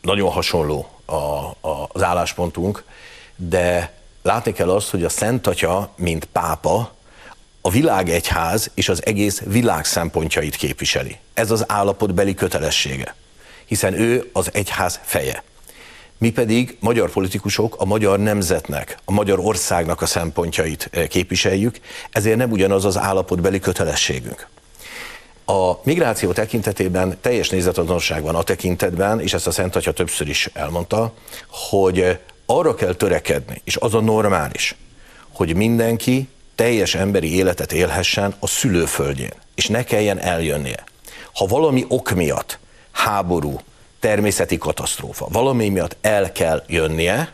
[0.00, 2.84] nagyon hasonló a, a, az álláspontunk,
[3.36, 3.92] de
[4.22, 6.92] látni kell azt, hogy a Szent Atya, mint pápa,
[7.60, 11.18] a világegyház és az egész világ szempontjait képviseli.
[11.34, 13.14] Ez az állapotbeli kötelessége,
[13.64, 15.42] hiszen ő az egyház feje.
[16.18, 22.50] Mi pedig, magyar politikusok, a magyar nemzetnek, a magyar országnak a szempontjait képviseljük, ezért nem
[22.50, 24.48] ugyanaz az állapotbeli kötelességünk.
[25.44, 30.50] A migráció tekintetében teljes nézetadonság van a tekintetben, és ezt a Szent Atya többször is
[30.52, 31.12] elmondta,
[31.48, 34.76] hogy arra kell törekedni, és az a normális,
[35.32, 40.84] hogy mindenki teljes emberi életet élhessen a szülőföldjén, és ne kelljen eljönnie.
[41.34, 42.58] Ha valami ok miatt,
[42.92, 43.60] háború,
[44.00, 47.32] természeti katasztrófa, valami miatt el kell jönnie,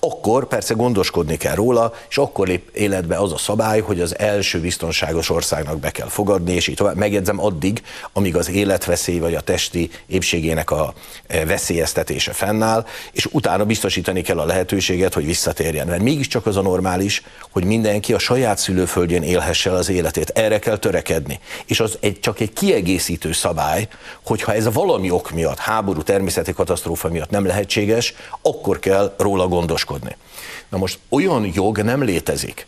[0.00, 4.60] akkor persze gondoskodni kell róla, és akkor lép életbe az a szabály, hogy az első
[4.60, 6.96] biztonságos országnak be kell fogadni, és így tovább.
[6.96, 7.82] Megjegyzem addig,
[8.12, 10.94] amíg az életveszély vagy a testi épségének a
[11.26, 15.86] e, veszélyeztetése fennáll, és utána biztosítani kell a lehetőséget, hogy visszatérjen.
[15.86, 20.28] Mert mégiscsak az a normális, hogy mindenki a saját szülőföldjén élhesse az életét.
[20.28, 21.40] Erre kell törekedni.
[21.66, 23.88] És az egy, csak egy kiegészítő szabály,
[24.24, 29.88] hogyha ez valami ok miatt, háború, természeti katasztrófa miatt nem lehetséges, akkor kell róla gondoskodni
[29.90, 30.16] okoskodni.
[30.68, 32.66] Na most olyan jog nem létezik,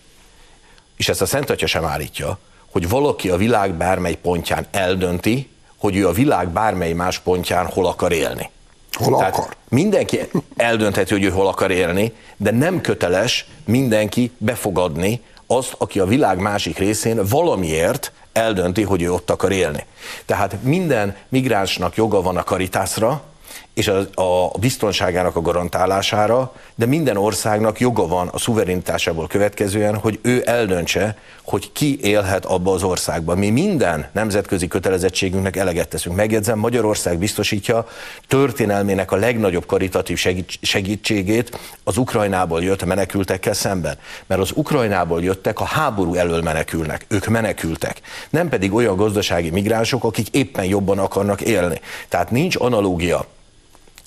[0.96, 2.38] és ezt a Szent Atya sem állítja,
[2.70, 7.86] hogy valaki a világ bármely pontján eldönti, hogy ő a világ bármely más pontján hol
[7.86, 8.50] akar élni.
[8.92, 9.56] Hol Tehát akar?
[9.68, 10.20] Mindenki
[10.56, 16.38] eldöntheti, hogy ő hol akar élni, de nem köteles mindenki befogadni azt, aki a világ
[16.38, 19.84] másik részén valamiért eldönti, hogy ő ott akar élni.
[20.26, 23.31] Tehát minden migránsnak joga van a karitászra,
[23.74, 30.18] és a, a biztonságának a garantálására, de minden országnak joga van a szuverenitásából következően, hogy
[30.22, 33.38] ő eldöntse, hogy ki élhet abba az országban.
[33.38, 36.16] Mi minden nemzetközi kötelezettségünknek eleget teszünk.
[36.16, 37.86] Megjegyzem, Magyarország biztosítja
[38.28, 40.26] történelmének a legnagyobb karitatív
[40.60, 43.96] segítségét az Ukrajnából jött menekültekkel szemben.
[44.26, 47.04] Mert az Ukrajnából jöttek, a háború elől menekülnek.
[47.08, 48.00] Ők menekültek.
[48.30, 51.80] Nem pedig olyan gazdasági migránsok, akik éppen jobban akarnak élni.
[52.08, 53.26] Tehát nincs analógia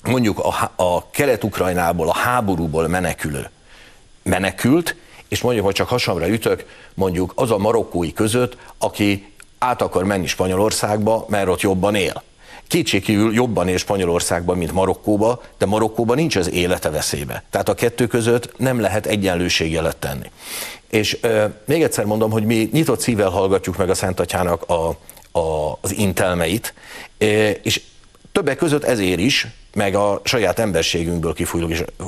[0.06, 3.50] mondjuk a, a kelet-ukrajnából, a háborúból menekülő
[4.22, 4.96] menekült,
[5.28, 10.26] és mondjuk, hogy csak hasamra ütök, mondjuk az a marokkói között, aki át akar menni
[10.26, 12.22] Spanyolországba, mert ott jobban él.
[12.68, 17.42] Kétségkívül jobban él Spanyolországban, mint Marokkóba, de Marokkóban nincs az élete veszélybe.
[17.50, 20.30] Tehát a kettő között nem lehet egyenlőségjelet tenni.
[20.90, 24.88] És euh, még egyszer mondom, hogy mi nyitott szívvel hallgatjuk meg a Szent Atyának a,
[25.38, 26.74] a, az intelmeit,
[27.62, 27.80] és
[28.32, 31.34] többek között ezért is, meg a saját emberségünkből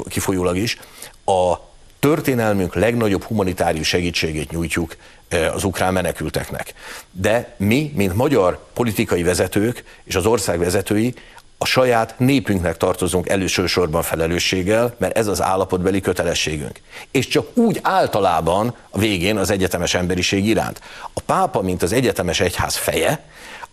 [0.09, 0.79] kifolyólag is,
[1.25, 1.55] a
[1.99, 4.97] történelmünk legnagyobb humanitárius segítségét nyújtjuk
[5.29, 6.75] eh, az ukrán menekülteknek.
[7.11, 11.15] De mi, mint magyar politikai vezetők és az ország vezetői,
[11.59, 16.81] a saját népünknek tartozunk elősősorban felelősséggel, mert ez az állapotbeli kötelességünk.
[17.11, 20.81] És csak úgy általában a végén az egyetemes emberiség iránt.
[21.13, 23.25] A pápa, mint az egyetemes egyház feje,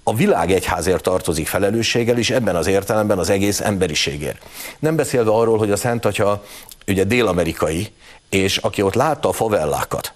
[0.08, 4.46] a világ egyházért tartozik felelősséggel, és ebben az értelemben az egész emberiségért.
[4.80, 6.44] Nem beszélve arról, hogy a Szent Atya
[6.88, 7.92] ugye dél-amerikai,
[8.30, 10.14] és aki ott látta a favellákat,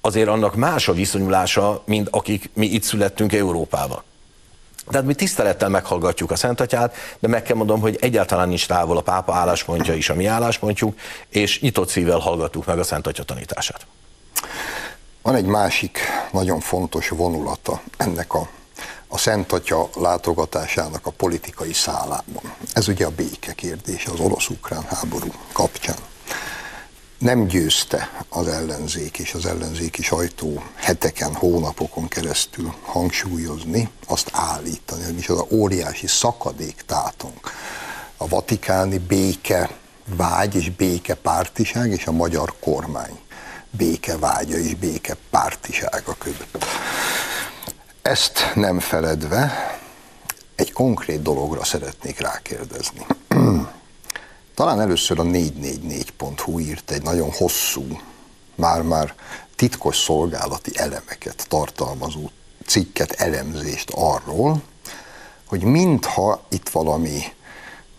[0.00, 4.02] azért annak más a viszonyulása, mint akik mi itt születtünk Európában.
[4.90, 8.96] Tehát mi tisztelettel meghallgatjuk a Szent Atyát, de meg kell mondom, hogy egyáltalán nincs távol
[8.96, 13.22] a pápa álláspontja is a mi álláspontjuk, és nyitott szívvel hallgattuk meg a Szent Atya
[13.22, 13.86] tanítását.
[15.22, 15.98] Van egy másik
[16.32, 18.48] nagyon fontos vonulata ennek a
[19.16, 22.54] a Szent Atya látogatásának a politikai szálában.
[22.72, 25.96] Ez ugye a béke kérdése az orosz-ukrán háború kapcsán.
[27.18, 35.18] Nem győzte az ellenzék és az ellenzéki sajtó heteken, hónapokon keresztül hangsúlyozni, azt állítani, hogy
[35.18, 37.50] is az a óriási szakadék tátunk.
[38.16, 39.70] A vatikáni béke
[40.16, 43.18] vágy és béke pártiság és a magyar kormány
[43.70, 46.64] béke vágya és béke pártisága között.
[48.06, 49.52] Ezt nem feledve,
[50.54, 53.06] egy konkrét dologra szeretnék rákérdezni.
[54.54, 58.00] Talán először a 444.hu írt egy nagyon hosszú,
[58.54, 59.14] már-már
[59.56, 62.30] titkos szolgálati elemeket tartalmazó
[62.66, 64.62] cikket, elemzést arról,
[65.46, 67.22] hogy mintha itt valami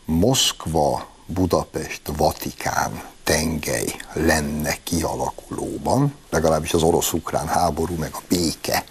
[0.06, 8.84] Moszkva, Budapest, Vatikán tengely lenne kialakulóban, legalábbis az orosz-ukrán háború, meg a béke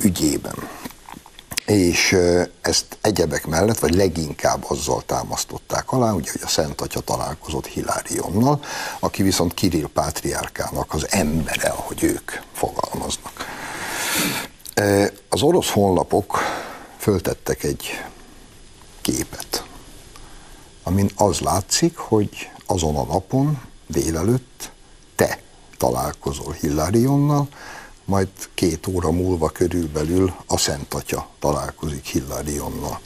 [0.00, 0.54] ügyében.
[1.66, 2.16] És
[2.60, 8.60] ezt egyebek mellett, vagy leginkább azzal támasztották alá, ugye, hogy a Szent Atya találkozott Hilárionnal,
[8.98, 13.32] aki viszont Kirill Pátriárkának az embere, ahogy ők fogalmaznak.
[15.28, 16.38] Az orosz honlapok
[16.98, 18.04] föltettek egy
[19.00, 19.64] képet,
[20.82, 24.70] amin az látszik, hogy azon a napon, délelőtt
[25.16, 25.38] te
[25.78, 27.48] találkozol Hilárionnal,
[28.04, 33.00] majd két óra múlva körülbelül a Szent Atya találkozik Hillarionnal.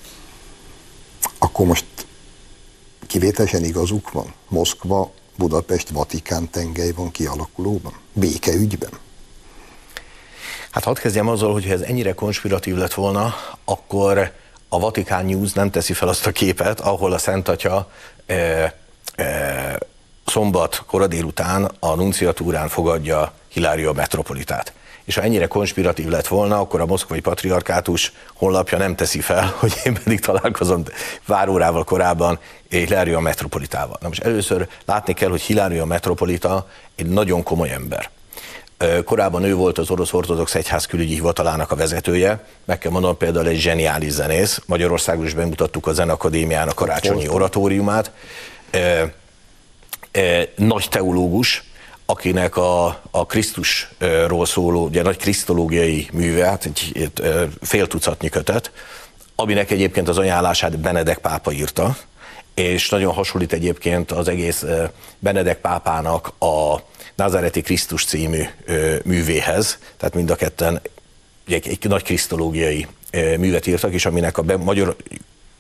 [1.39, 1.85] Akkor most
[3.07, 4.35] kivételesen igazuk van?
[4.49, 7.93] Moszkva, Budapest, Vatikán tengely van kialakulóban?
[8.13, 8.91] Békeügyben?
[10.71, 13.35] Hát hadd kezdjem azzal, hogy ha ez ennyire konspiratív lett volna,
[13.65, 14.33] akkor
[14.69, 17.91] a Vatikán News nem teszi fel azt a képet, ahol a Szent Atya
[18.27, 18.35] e,
[19.15, 19.79] e,
[20.27, 24.73] szombat kora délután a nunciatúrán fogadja Hilária metropolitát
[25.09, 29.73] és ha ennyire konspiratív lett volna, akkor a moszkvai patriarkátus honlapja nem teszi fel, hogy
[29.85, 30.83] én pedig találkozom
[31.27, 32.39] pár órával korábban
[32.69, 33.97] Hilária metropolitával.
[34.01, 38.11] Na most először látni kell, hogy Hilária metropolita egy nagyon komoly ember.
[39.05, 43.47] Korábban ő volt az orosz ortodox egyház külügyi hivatalának a vezetője, meg kell mondanom például
[43.47, 44.61] egy zseniális zenész.
[44.67, 48.11] Magyarországon is bemutattuk a Zenakadémiának karácsonyi oratóriumát.
[50.57, 51.65] Nagy teológus,
[52.11, 57.13] akinek a, a Krisztusról szóló, ugye nagy krisztológiai műve, hát egy, egy
[57.61, 58.71] fél tucatnyi kötet,
[59.35, 61.97] aminek egyébként az ajánlását Benedek pápa írta,
[62.55, 64.65] és nagyon hasonlít egyébként az egész
[65.19, 66.77] Benedek pápának a
[67.15, 68.43] Nazareti Krisztus című
[69.05, 70.81] művéhez, tehát mind a ketten
[71.47, 74.97] egy, egy nagy krisztológiai művet írtak, és aminek a be, magyar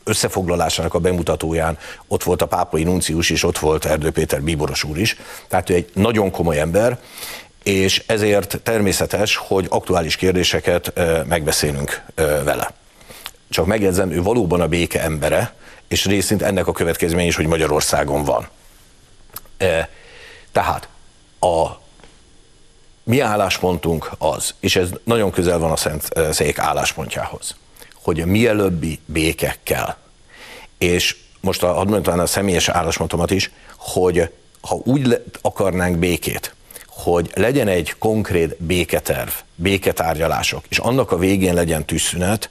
[0.08, 4.98] összefoglalásának a bemutatóján ott volt a pápai nuncius, és ott volt Erdő Péter Bíboros úr
[4.98, 5.16] is.
[5.48, 6.98] Tehát ő egy nagyon komoly ember,
[7.62, 10.92] és ezért természetes, hogy aktuális kérdéseket
[11.26, 12.02] megbeszélünk
[12.44, 12.70] vele.
[13.50, 15.54] Csak megjegyzem, ő valóban a béke embere,
[15.88, 18.48] és részint ennek a következmény is, hogy Magyarországon van.
[20.52, 20.88] Tehát
[21.40, 21.66] a
[23.02, 27.56] mi álláspontunk az, és ez nagyon közel van a Szent Szék álláspontjához,
[28.08, 29.96] hogy a mielőbbi béke kell.
[30.78, 34.30] És most a, mondtam a személyes álláspontomat is, hogy
[34.60, 36.54] ha úgy le, akarnánk békét,
[36.86, 42.50] hogy legyen egy konkrét béketerv, béketárgyalások, és annak a végén legyen tűzszünet,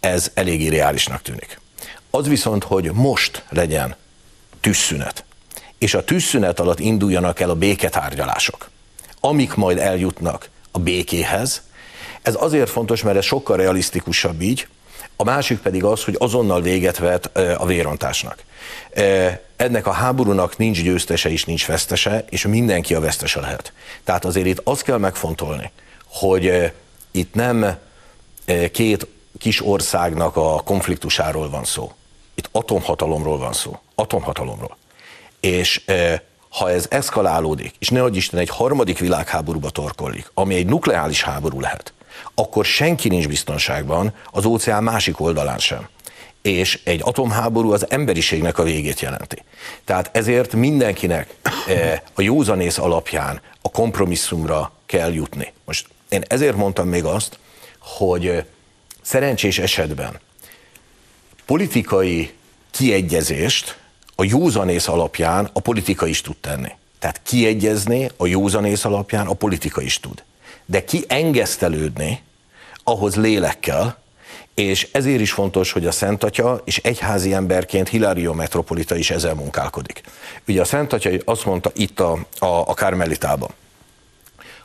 [0.00, 1.60] ez elég irreálisnak tűnik.
[2.10, 3.96] Az viszont, hogy most legyen
[4.60, 5.24] tűzszünet,
[5.78, 8.70] és a tűzszünet alatt induljanak el a béketárgyalások,
[9.20, 11.62] amik majd eljutnak a békéhez,
[12.22, 14.68] ez azért fontos, mert ez sokkal realisztikusabb így,
[15.20, 18.44] a másik pedig az, hogy azonnal véget vet a vérontásnak.
[19.56, 23.72] Ennek a háborúnak nincs győztese és nincs vesztese, és mindenki a vesztese lehet.
[24.04, 25.70] Tehát azért itt azt kell megfontolni,
[26.06, 26.72] hogy
[27.10, 27.78] itt nem
[28.72, 29.06] két
[29.38, 31.92] kis országnak a konfliktusáról van szó.
[32.34, 33.78] Itt atomhatalomról van szó.
[33.94, 34.76] Atomhatalomról.
[35.40, 35.84] És
[36.48, 41.92] ha ez eszkalálódik, és ne Isten egy harmadik világháborúba torkollik, ami egy nukleáris háború lehet,
[42.38, 45.88] akkor senki nincs biztonságban az óceán másik oldalán sem.
[46.42, 49.42] És egy atomháború az emberiségnek a végét jelenti.
[49.84, 51.34] Tehát ezért mindenkinek
[51.68, 55.52] eh, a józanész alapján a kompromisszumra kell jutni.
[55.64, 57.38] Most én ezért mondtam még azt,
[57.78, 58.44] hogy eh,
[59.02, 60.20] szerencsés esetben
[61.46, 62.32] politikai
[62.70, 63.78] kiegyezést
[64.14, 66.70] a józanész alapján a politika is tud tenni.
[66.98, 70.22] Tehát kiegyezni a józanész alapján a politika is tud.
[70.66, 72.22] De kiengesztelődni
[72.88, 73.96] ahhoz lélekkel,
[74.54, 79.34] és ezért is fontos, hogy a Szent Atya és egyházi emberként Hilario Metropolita is ezzel
[79.34, 80.00] munkálkodik.
[80.48, 83.50] Ugye a Szent Atya azt mondta itt a, a, a Kármelitában,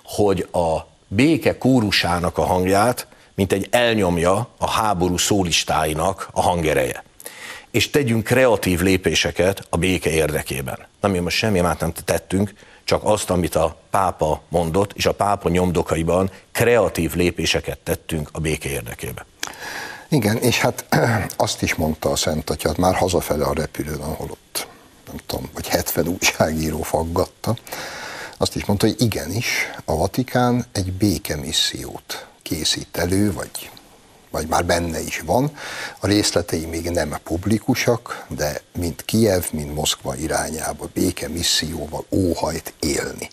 [0.04, 7.04] hogy a béke kórusának a hangját, mint egy elnyomja a háború szólistáinak a hangereje.
[7.72, 10.78] És tegyünk kreatív lépéseket a béke érdekében.
[11.02, 12.54] Na mi most semmi más nem tettünk,
[12.84, 18.70] csak azt, amit a pápa mondott, és a pápa nyomdokaiban kreatív lépéseket tettünk a béke
[18.70, 19.26] érdekében.
[20.10, 20.86] Igen, és hát
[21.38, 24.38] azt is mondta a Szent Atyát már hazafele a repülőn, ahol
[25.08, 27.56] nem tudom, vagy 70 újságíró faggatta,
[28.38, 33.72] azt is mondta, hogy igenis, a Vatikán egy békemissziót készít elő, vagy
[34.34, 35.52] vagy már benne is van.
[36.00, 43.30] A részletei még nem publikusak, de mind Kiev, mind Moszkva irányába béke misszióval óhajt élni.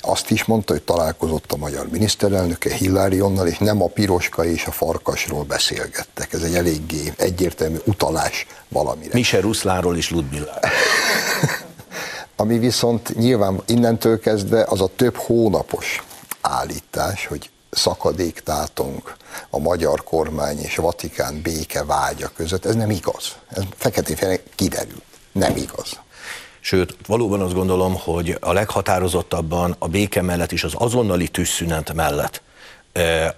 [0.00, 4.70] Azt is mondta, hogy találkozott a magyar miniszterelnöke Hillárionnal, és nem a piroska és a
[4.70, 6.32] farkasról beszélgettek.
[6.32, 9.10] Ez egy eléggé egyértelmű utalás valamire.
[9.12, 10.58] Mise Ruszláról is Ludmilla.
[12.36, 16.02] Ami viszont nyilván innentől kezdve az a több hónapos
[16.40, 19.16] állítás, hogy szakadéktáltunk
[19.50, 22.64] a magyar kormány és a Vatikán béke vágya között.
[22.64, 23.36] Ez nem igaz.
[23.48, 25.02] Ez feketén kiderül.
[25.32, 26.00] Nem igaz.
[26.60, 32.42] Sőt, valóban azt gondolom, hogy a leghatározottabban a béke mellett is az azonnali tűzszünet mellett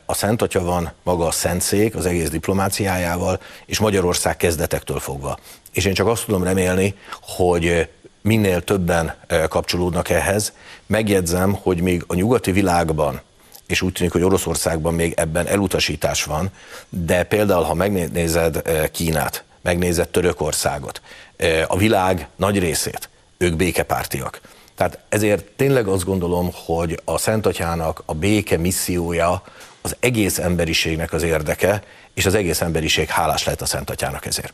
[0.06, 5.38] a Szent Atya van, maga a Szentszék az egész diplomáciájával, és Magyarország kezdetektől fogva.
[5.72, 7.88] És én csak azt tudom remélni, hogy
[8.22, 9.14] minél többen
[9.48, 10.52] kapcsolódnak ehhez.
[10.86, 13.20] Megjegyzem, hogy még a nyugati világban
[13.68, 16.50] és úgy tűnik, hogy Oroszországban még ebben elutasítás van,
[16.88, 21.00] de például, ha megnézed eh, Kínát, megnézed Törökországot,
[21.36, 24.40] eh, a világ nagy részét, ők békepártiak.
[24.74, 29.42] Tehát ezért tényleg azt gondolom, hogy a Szent Atyának a béke missziója
[29.80, 31.82] az egész emberiségnek az érdeke,
[32.14, 34.52] és az egész emberiség hálás lehet a Szent Atyának ezért.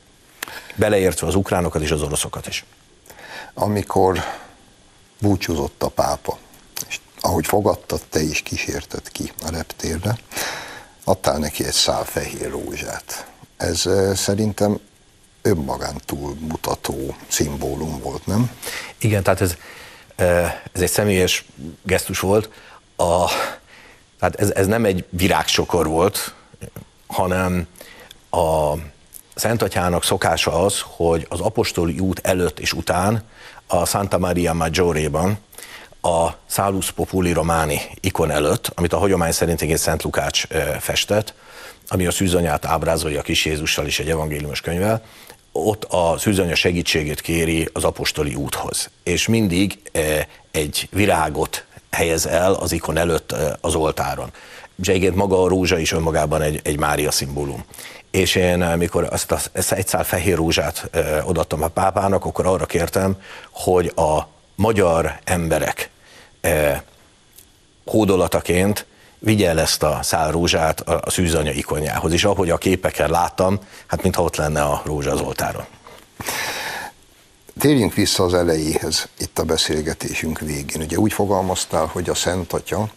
[0.75, 2.65] Beleértve az ukránokat és az oroszokat is.
[3.55, 4.19] Amikor
[5.19, 6.39] búcsúzott a pápa,
[7.25, 10.19] ahogy fogadtad, te is kísérted ki a reptérre,
[11.05, 13.27] adtál neki egy szál fehér rózsát.
[13.57, 14.79] Ez szerintem
[15.43, 18.51] önmagán túlmutató szimbólum volt, nem?
[18.99, 19.57] Igen, tehát ez,
[20.73, 21.45] ez egy személyes
[21.83, 22.51] gesztus volt.
[22.97, 23.29] A,
[24.19, 26.35] tehát ez, ez nem egy virágsokor volt,
[27.07, 27.67] hanem
[28.31, 28.73] a
[29.35, 33.23] Szent Atyának szokása az, hogy az apostoli út előtt és után
[33.67, 35.39] a Santa Maria Maggiore-ban
[36.05, 40.47] a Salus Populi Romani ikon előtt, amit a hagyomány szerint egy Szent Lukács
[40.81, 41.35] festett,
[41.89, 45.03] ami a szűzanyát ábrázolja a kis Jézussal és egy evangéliumos könyvvel,
[45.53, 49.79] ott a szűzanya segítségét kéri az apostoli úthoz, és mindig
[50.51, 54.33] egy virágot helyez el az ikon előtt az oltáron.
[54.81, 57.65] És egyébként maga a rózsa is önmagában egy, egy Mária szimbólum.
[58.11, 60.91] És én, amikor azt, ezt egy szál fehér rózsát
[61.25, 63.17] odaadtam a pápának, akkor arra kértem,
[63.51, 65.91] hogy a magyar emberek
[66.41, 66.81] eh,
[67.85, 68.87] hódolataként
[69.19, 74.03] vigye el ezt a szál rózsát a, szűzanya ikonjához, és ahogy a képeken láttam, hát
[74.03, 75.65] mintha ott lenne a rózsa az oltáron.
[77.59, 80.83] Térjünk vissza az elejéhez, itt a beszélgetésünk végén.
[80.83, 82.89] Ugye úgy fogalmaztál, hogy a Szent Atya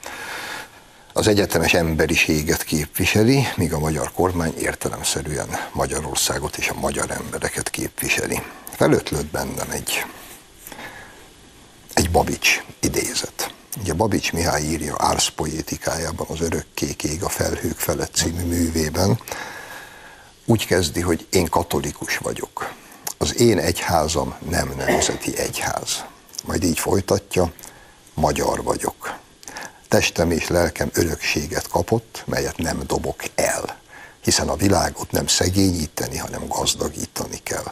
[1.14, 8.42] az egyetemes emberiséget képviseli, míg a magyar kormány értelemszerűen Magyarországot és a magyar embereket képviseli.
[8.70, 10.06] Felötlött bennem egy,
[12.08, 13.54] egy Babics idézet.
[13.80, 19.20] Ugye Babics Mihály írja Ársz poétikájában, az Örökkék ég a felhők felett című művében,
[20.46, 22.74] úgy kezdi, hogy én katolikus vagyok.
[23.18, 26.04] Az én egyházam nem nemzeti egyház.
[26.46, 27.52] Majd így folytatja,
[28.14, 29.18] magyar vagyok.
[29.88, 33.80] Testem és lelkem örökséget kapott, melyet nem dobok el,
[34.22, 37.72] hiszen a világot nem szegényíteni, hanem gazdagítani kell.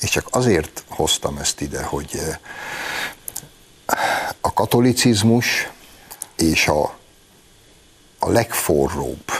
[0.00, 2.38] És csak azért hoztam ezt ide, hogy eh,
[4.40, 5.70] a katolicizmus
[6.36, 6.98] és a,
[8.18, 9.30] a legforróbb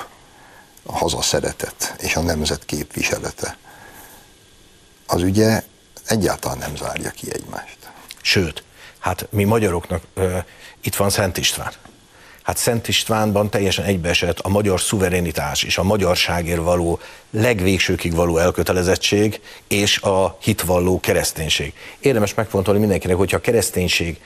[0.83, 3.57] a hazaszeretet és a nemzet képviselete,
[5.07, 5.63] az ugye
[6.07, 7.77] egyáltalán nem zárja ki egymást.
[8.23, 8.65] Sőt,
[8.99, 10.45] hát mi magyaroknak uh,
[10.81, 11.73] itt van Szent István.
[12.47, 16.99] Hát Szent Istvánban teljesen egybeesett a magyar szuverenitás és a magyarságért való
[17.31, 21.73] legvégsőkig való elkötelezettség és a hitvalló kereszténység.
[21.99, 24.21] Érdemes megfontolni mindenkinek, hogyha a kereszténység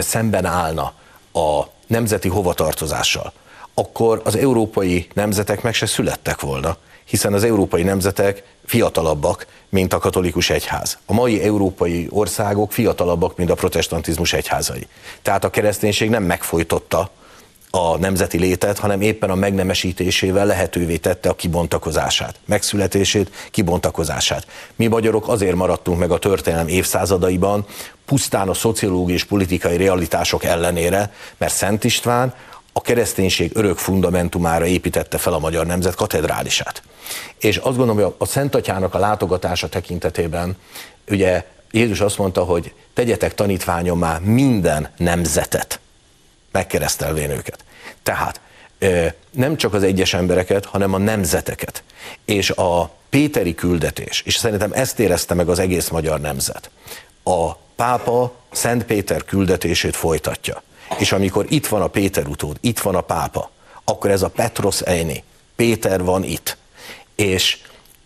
[0.00, 0.92] szemben állna
[1.32, 3.32] a nemzeti hovatartozással,
[3.74, 9.98] akkor az európai nemzetek meg se születtek volna, hiszen az európai nemzetek fiatalabbak, mint a
[9.98, 10.98] katolikus egyház.
[11.06, 14.86] A mai európai országok fiatalabbak, mint a protestantizmus egyházai.
[15.22, 17.10] Tehát a kereszténység nem megfojtotta
[17.70, 24.46] a nemzeti létet, hanem éppen a megnemesítésével lehetővé tette a kibontakozását, megszületését, kibontakozását.
[24.76, 27.66] Mi magyarok azért maradtunk meg a történelem évszázadaiban,
[28.04, 32.34] pusztán a szociológiai és politikai realitások ellenére, mert Szent István
[32.72, 36.82] a kereszténység örök fundamentumára építette fel a magyar nemzet katedrálisát.
[37.38, 40.56] És azt gondolom, hogy a Szent Atyának a látogatása tekintetében,
[41.10, 45.80] ugye Jézus azt mondta, hogy tegyetek tanítványommá minden nemzetet,
[46.58, 47.64] megkeresztelvén őket.
[48.02, 48.40] Tehát
[49.30, 51.82] nem csak az egyes embereket, hanem a nemzeteket.
[52.24, 56.70] És a Péteri küldetés, és szerintem ezt érezte meg az egész magyar nemzet.
[57.22, 60.62] A pápa Szent Péter küldetését folytatja.
[60.98, 63.50] És amikor itt van a Péter utód, itt van a pápa,
[63.84, 65.22] akkor ez a Petros Eini,
[65.56, 66.56] Péter van itt.
[67.14, 67.58] És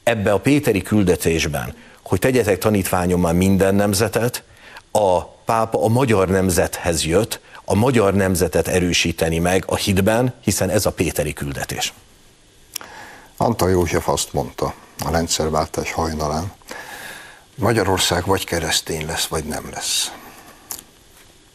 [0.03, 4.43] ebbe a Péteri küldetésben, hogy tegyetek tanítványommal minden nemzetet,
[4.91, 10.87] a pápa a magyar nemzethez jött, a magyar nemzetet erősíteni meg a hitben, hiszen ez
[10.87, 11.93] a Péteri küldetés.
[13.37, 16.53] Antal József azt mondta a rendszerváltás hajnalán,
[17.55, 20.13] Magyarország vagy keresztény lesz, vagy nem lesz.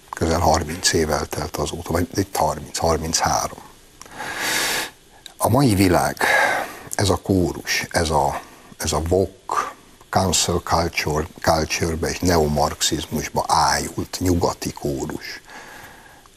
[0.09, 3.57] Közel 30 év eltelt azóta, vagy itt 30, 33.
[5.37, 6.17] A mai világ,
[6.95, 8.41] ez a kórus, ez a,
[8.77, 9.75] ez a vok,
[10.09, 15.41] cancel culture, culture-be és neomarxizmusba ájult nyugati kórus,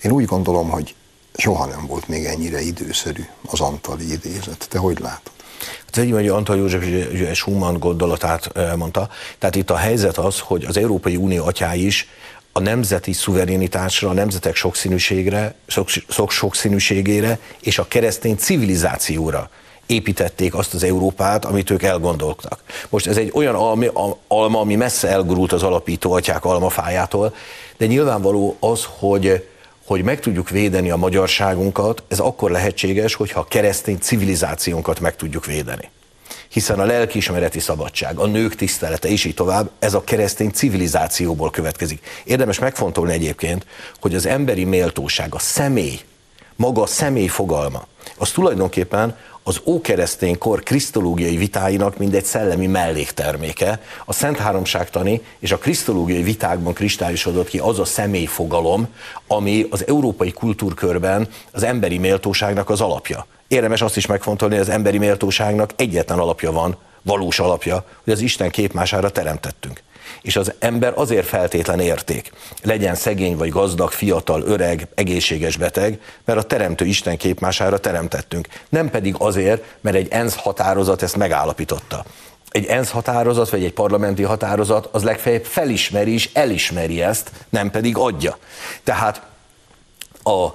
[0.03, 0.95] én úgy gondolom, hogy
[1.35, 4.67] soha nem volt még ennyire időszerű az Antali idézet.
[4.69, 5.33] Te hogy látod?
[5.87, 6.85] Hát egy hogy Antal József
[7.33, 9.09] Schumann gondolatát mondta.
[9.39, 12.09] Tehát itt a helyzet az, hogy az Európai Unió atyái is
[12.53, 15.55] a nemzeti szuverenitásra, a nemzetek sokszínűségre,
[16.09, 19.51] sok, sokszínűségére és a keresztény civilizációra
[19.87, 22.63] építették azt az Európát, amit ők elgondoltak.
[22.89, 27.35] Most ez egy olyan alma, alma ami messze elgurult az alapító atyák almafájától,
[27.77, 29.49] de nyilvánvaló az, hogy
[29.91, 35.47] hogy meg tudjuk védeni a magyarságunkat, ez akkor lehetséges, hogyha a keresztény civilizációnkat meg tudjuk
[35.47, 35.91] védeni.
[36.49, 42.07] Hiszen a lelkiismereti szabadság, a nők tisztelete és így tovább, ez a keresztény civilizációból következik.
[42.24, 43.66] Érdemes megfontolni egyébként,
[44.01, 46.01] hogy az emberi méltóság, a személy,
[46.57, 47.86] maga a személy fogalma,
[48.16, 53.80] az tulajdonképpen az ókeresztény kor krisztológiai vitáinak mindegy szellemi mellékterméke.
[54.05, 58.88] A Szent Háromságtani és a krisztológiai vitákban kristályosodott ki az a személyfogalom,
[59.26, 63.26] ami az európai kultúrkörben az emberi méltóságnak az alapja.
[63.49, 68.20] Érdemes azt is megfontolni, hogy az emberi méltóságnak egyetlen alapja van, valós alapja, hogy az
[68.20, 69.50] Isten képmására teremtettünk
[70.23, 76.39] és az ember azért feltétlen érték, legyen szegény vagy gazdag, fiatal, öreg, egészséges, beteg, mert
[76.39, 78.49] a teremtő Isten képmására teremtettünk.
[78.68, 82.05] Nem pedig azért, mert egy ENSZ határozat ezt megállapította.
[82.51, 87.97] egy ENSZ határozat, vagy egy parlamenti határozat, az legfeljebb felismeri és elismeri ezt, nem pedig
[87.97, 88.39] adja.
[88.85, 89.23] Tehát
[90.23, 90.55] a, a,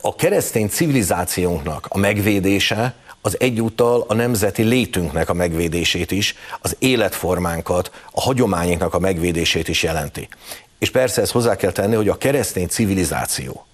[0.00, 7.90] a keresztény civilizációnknak a megvédése az egyúttal a nemzeti létünknek a megvédését is, az életformánkat,
[8.12, 10.28] a hagyományoknak a megvédését is jelenti.
[10.78, 13.66] És persze ezt hozzá kell tenni, hogy a keresztény civilizáció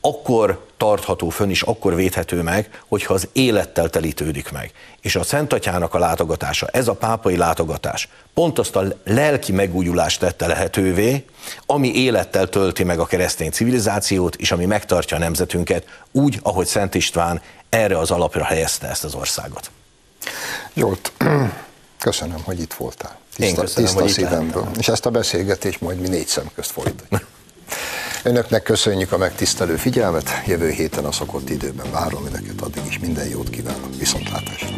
[0.00, 4.72] akkor tartható fönn és akkor védhető meg, hogyha az élettel telítődik meg.
[5.00, 10.20] És a Szent Atyának a látogatása, ez a pápai látogatás pont azt a lelki megújulást
[10.20, 11.24] tette lehetővé,
[11.66, 16.94] ami élettel tölti meg a keresztény civilizációt, és ami megtartja a nemzetünket úgy, ahogy Szent
[16.94, 19.70] István erre az alapra helyezte ezt az országot.
[20.76, 21.12] Zsolt,
[21.98, 23.18] köszönöm, hogy itt voltál.
[23.34, 24.68] Tiszta, Én köszönöm, tiszta hogy itt szívemből.
[24.78, 27.26] És ezt a beszélgetést majd mi négy szem közt folytatjuk.
[28.22, 33.28] Önöknek köszönjük a megtisztelő figyelmet, jövő héten a szokott időben várom önöket, addig is minden
[33.28, 34.68] jót kívánok, viszontlátásra!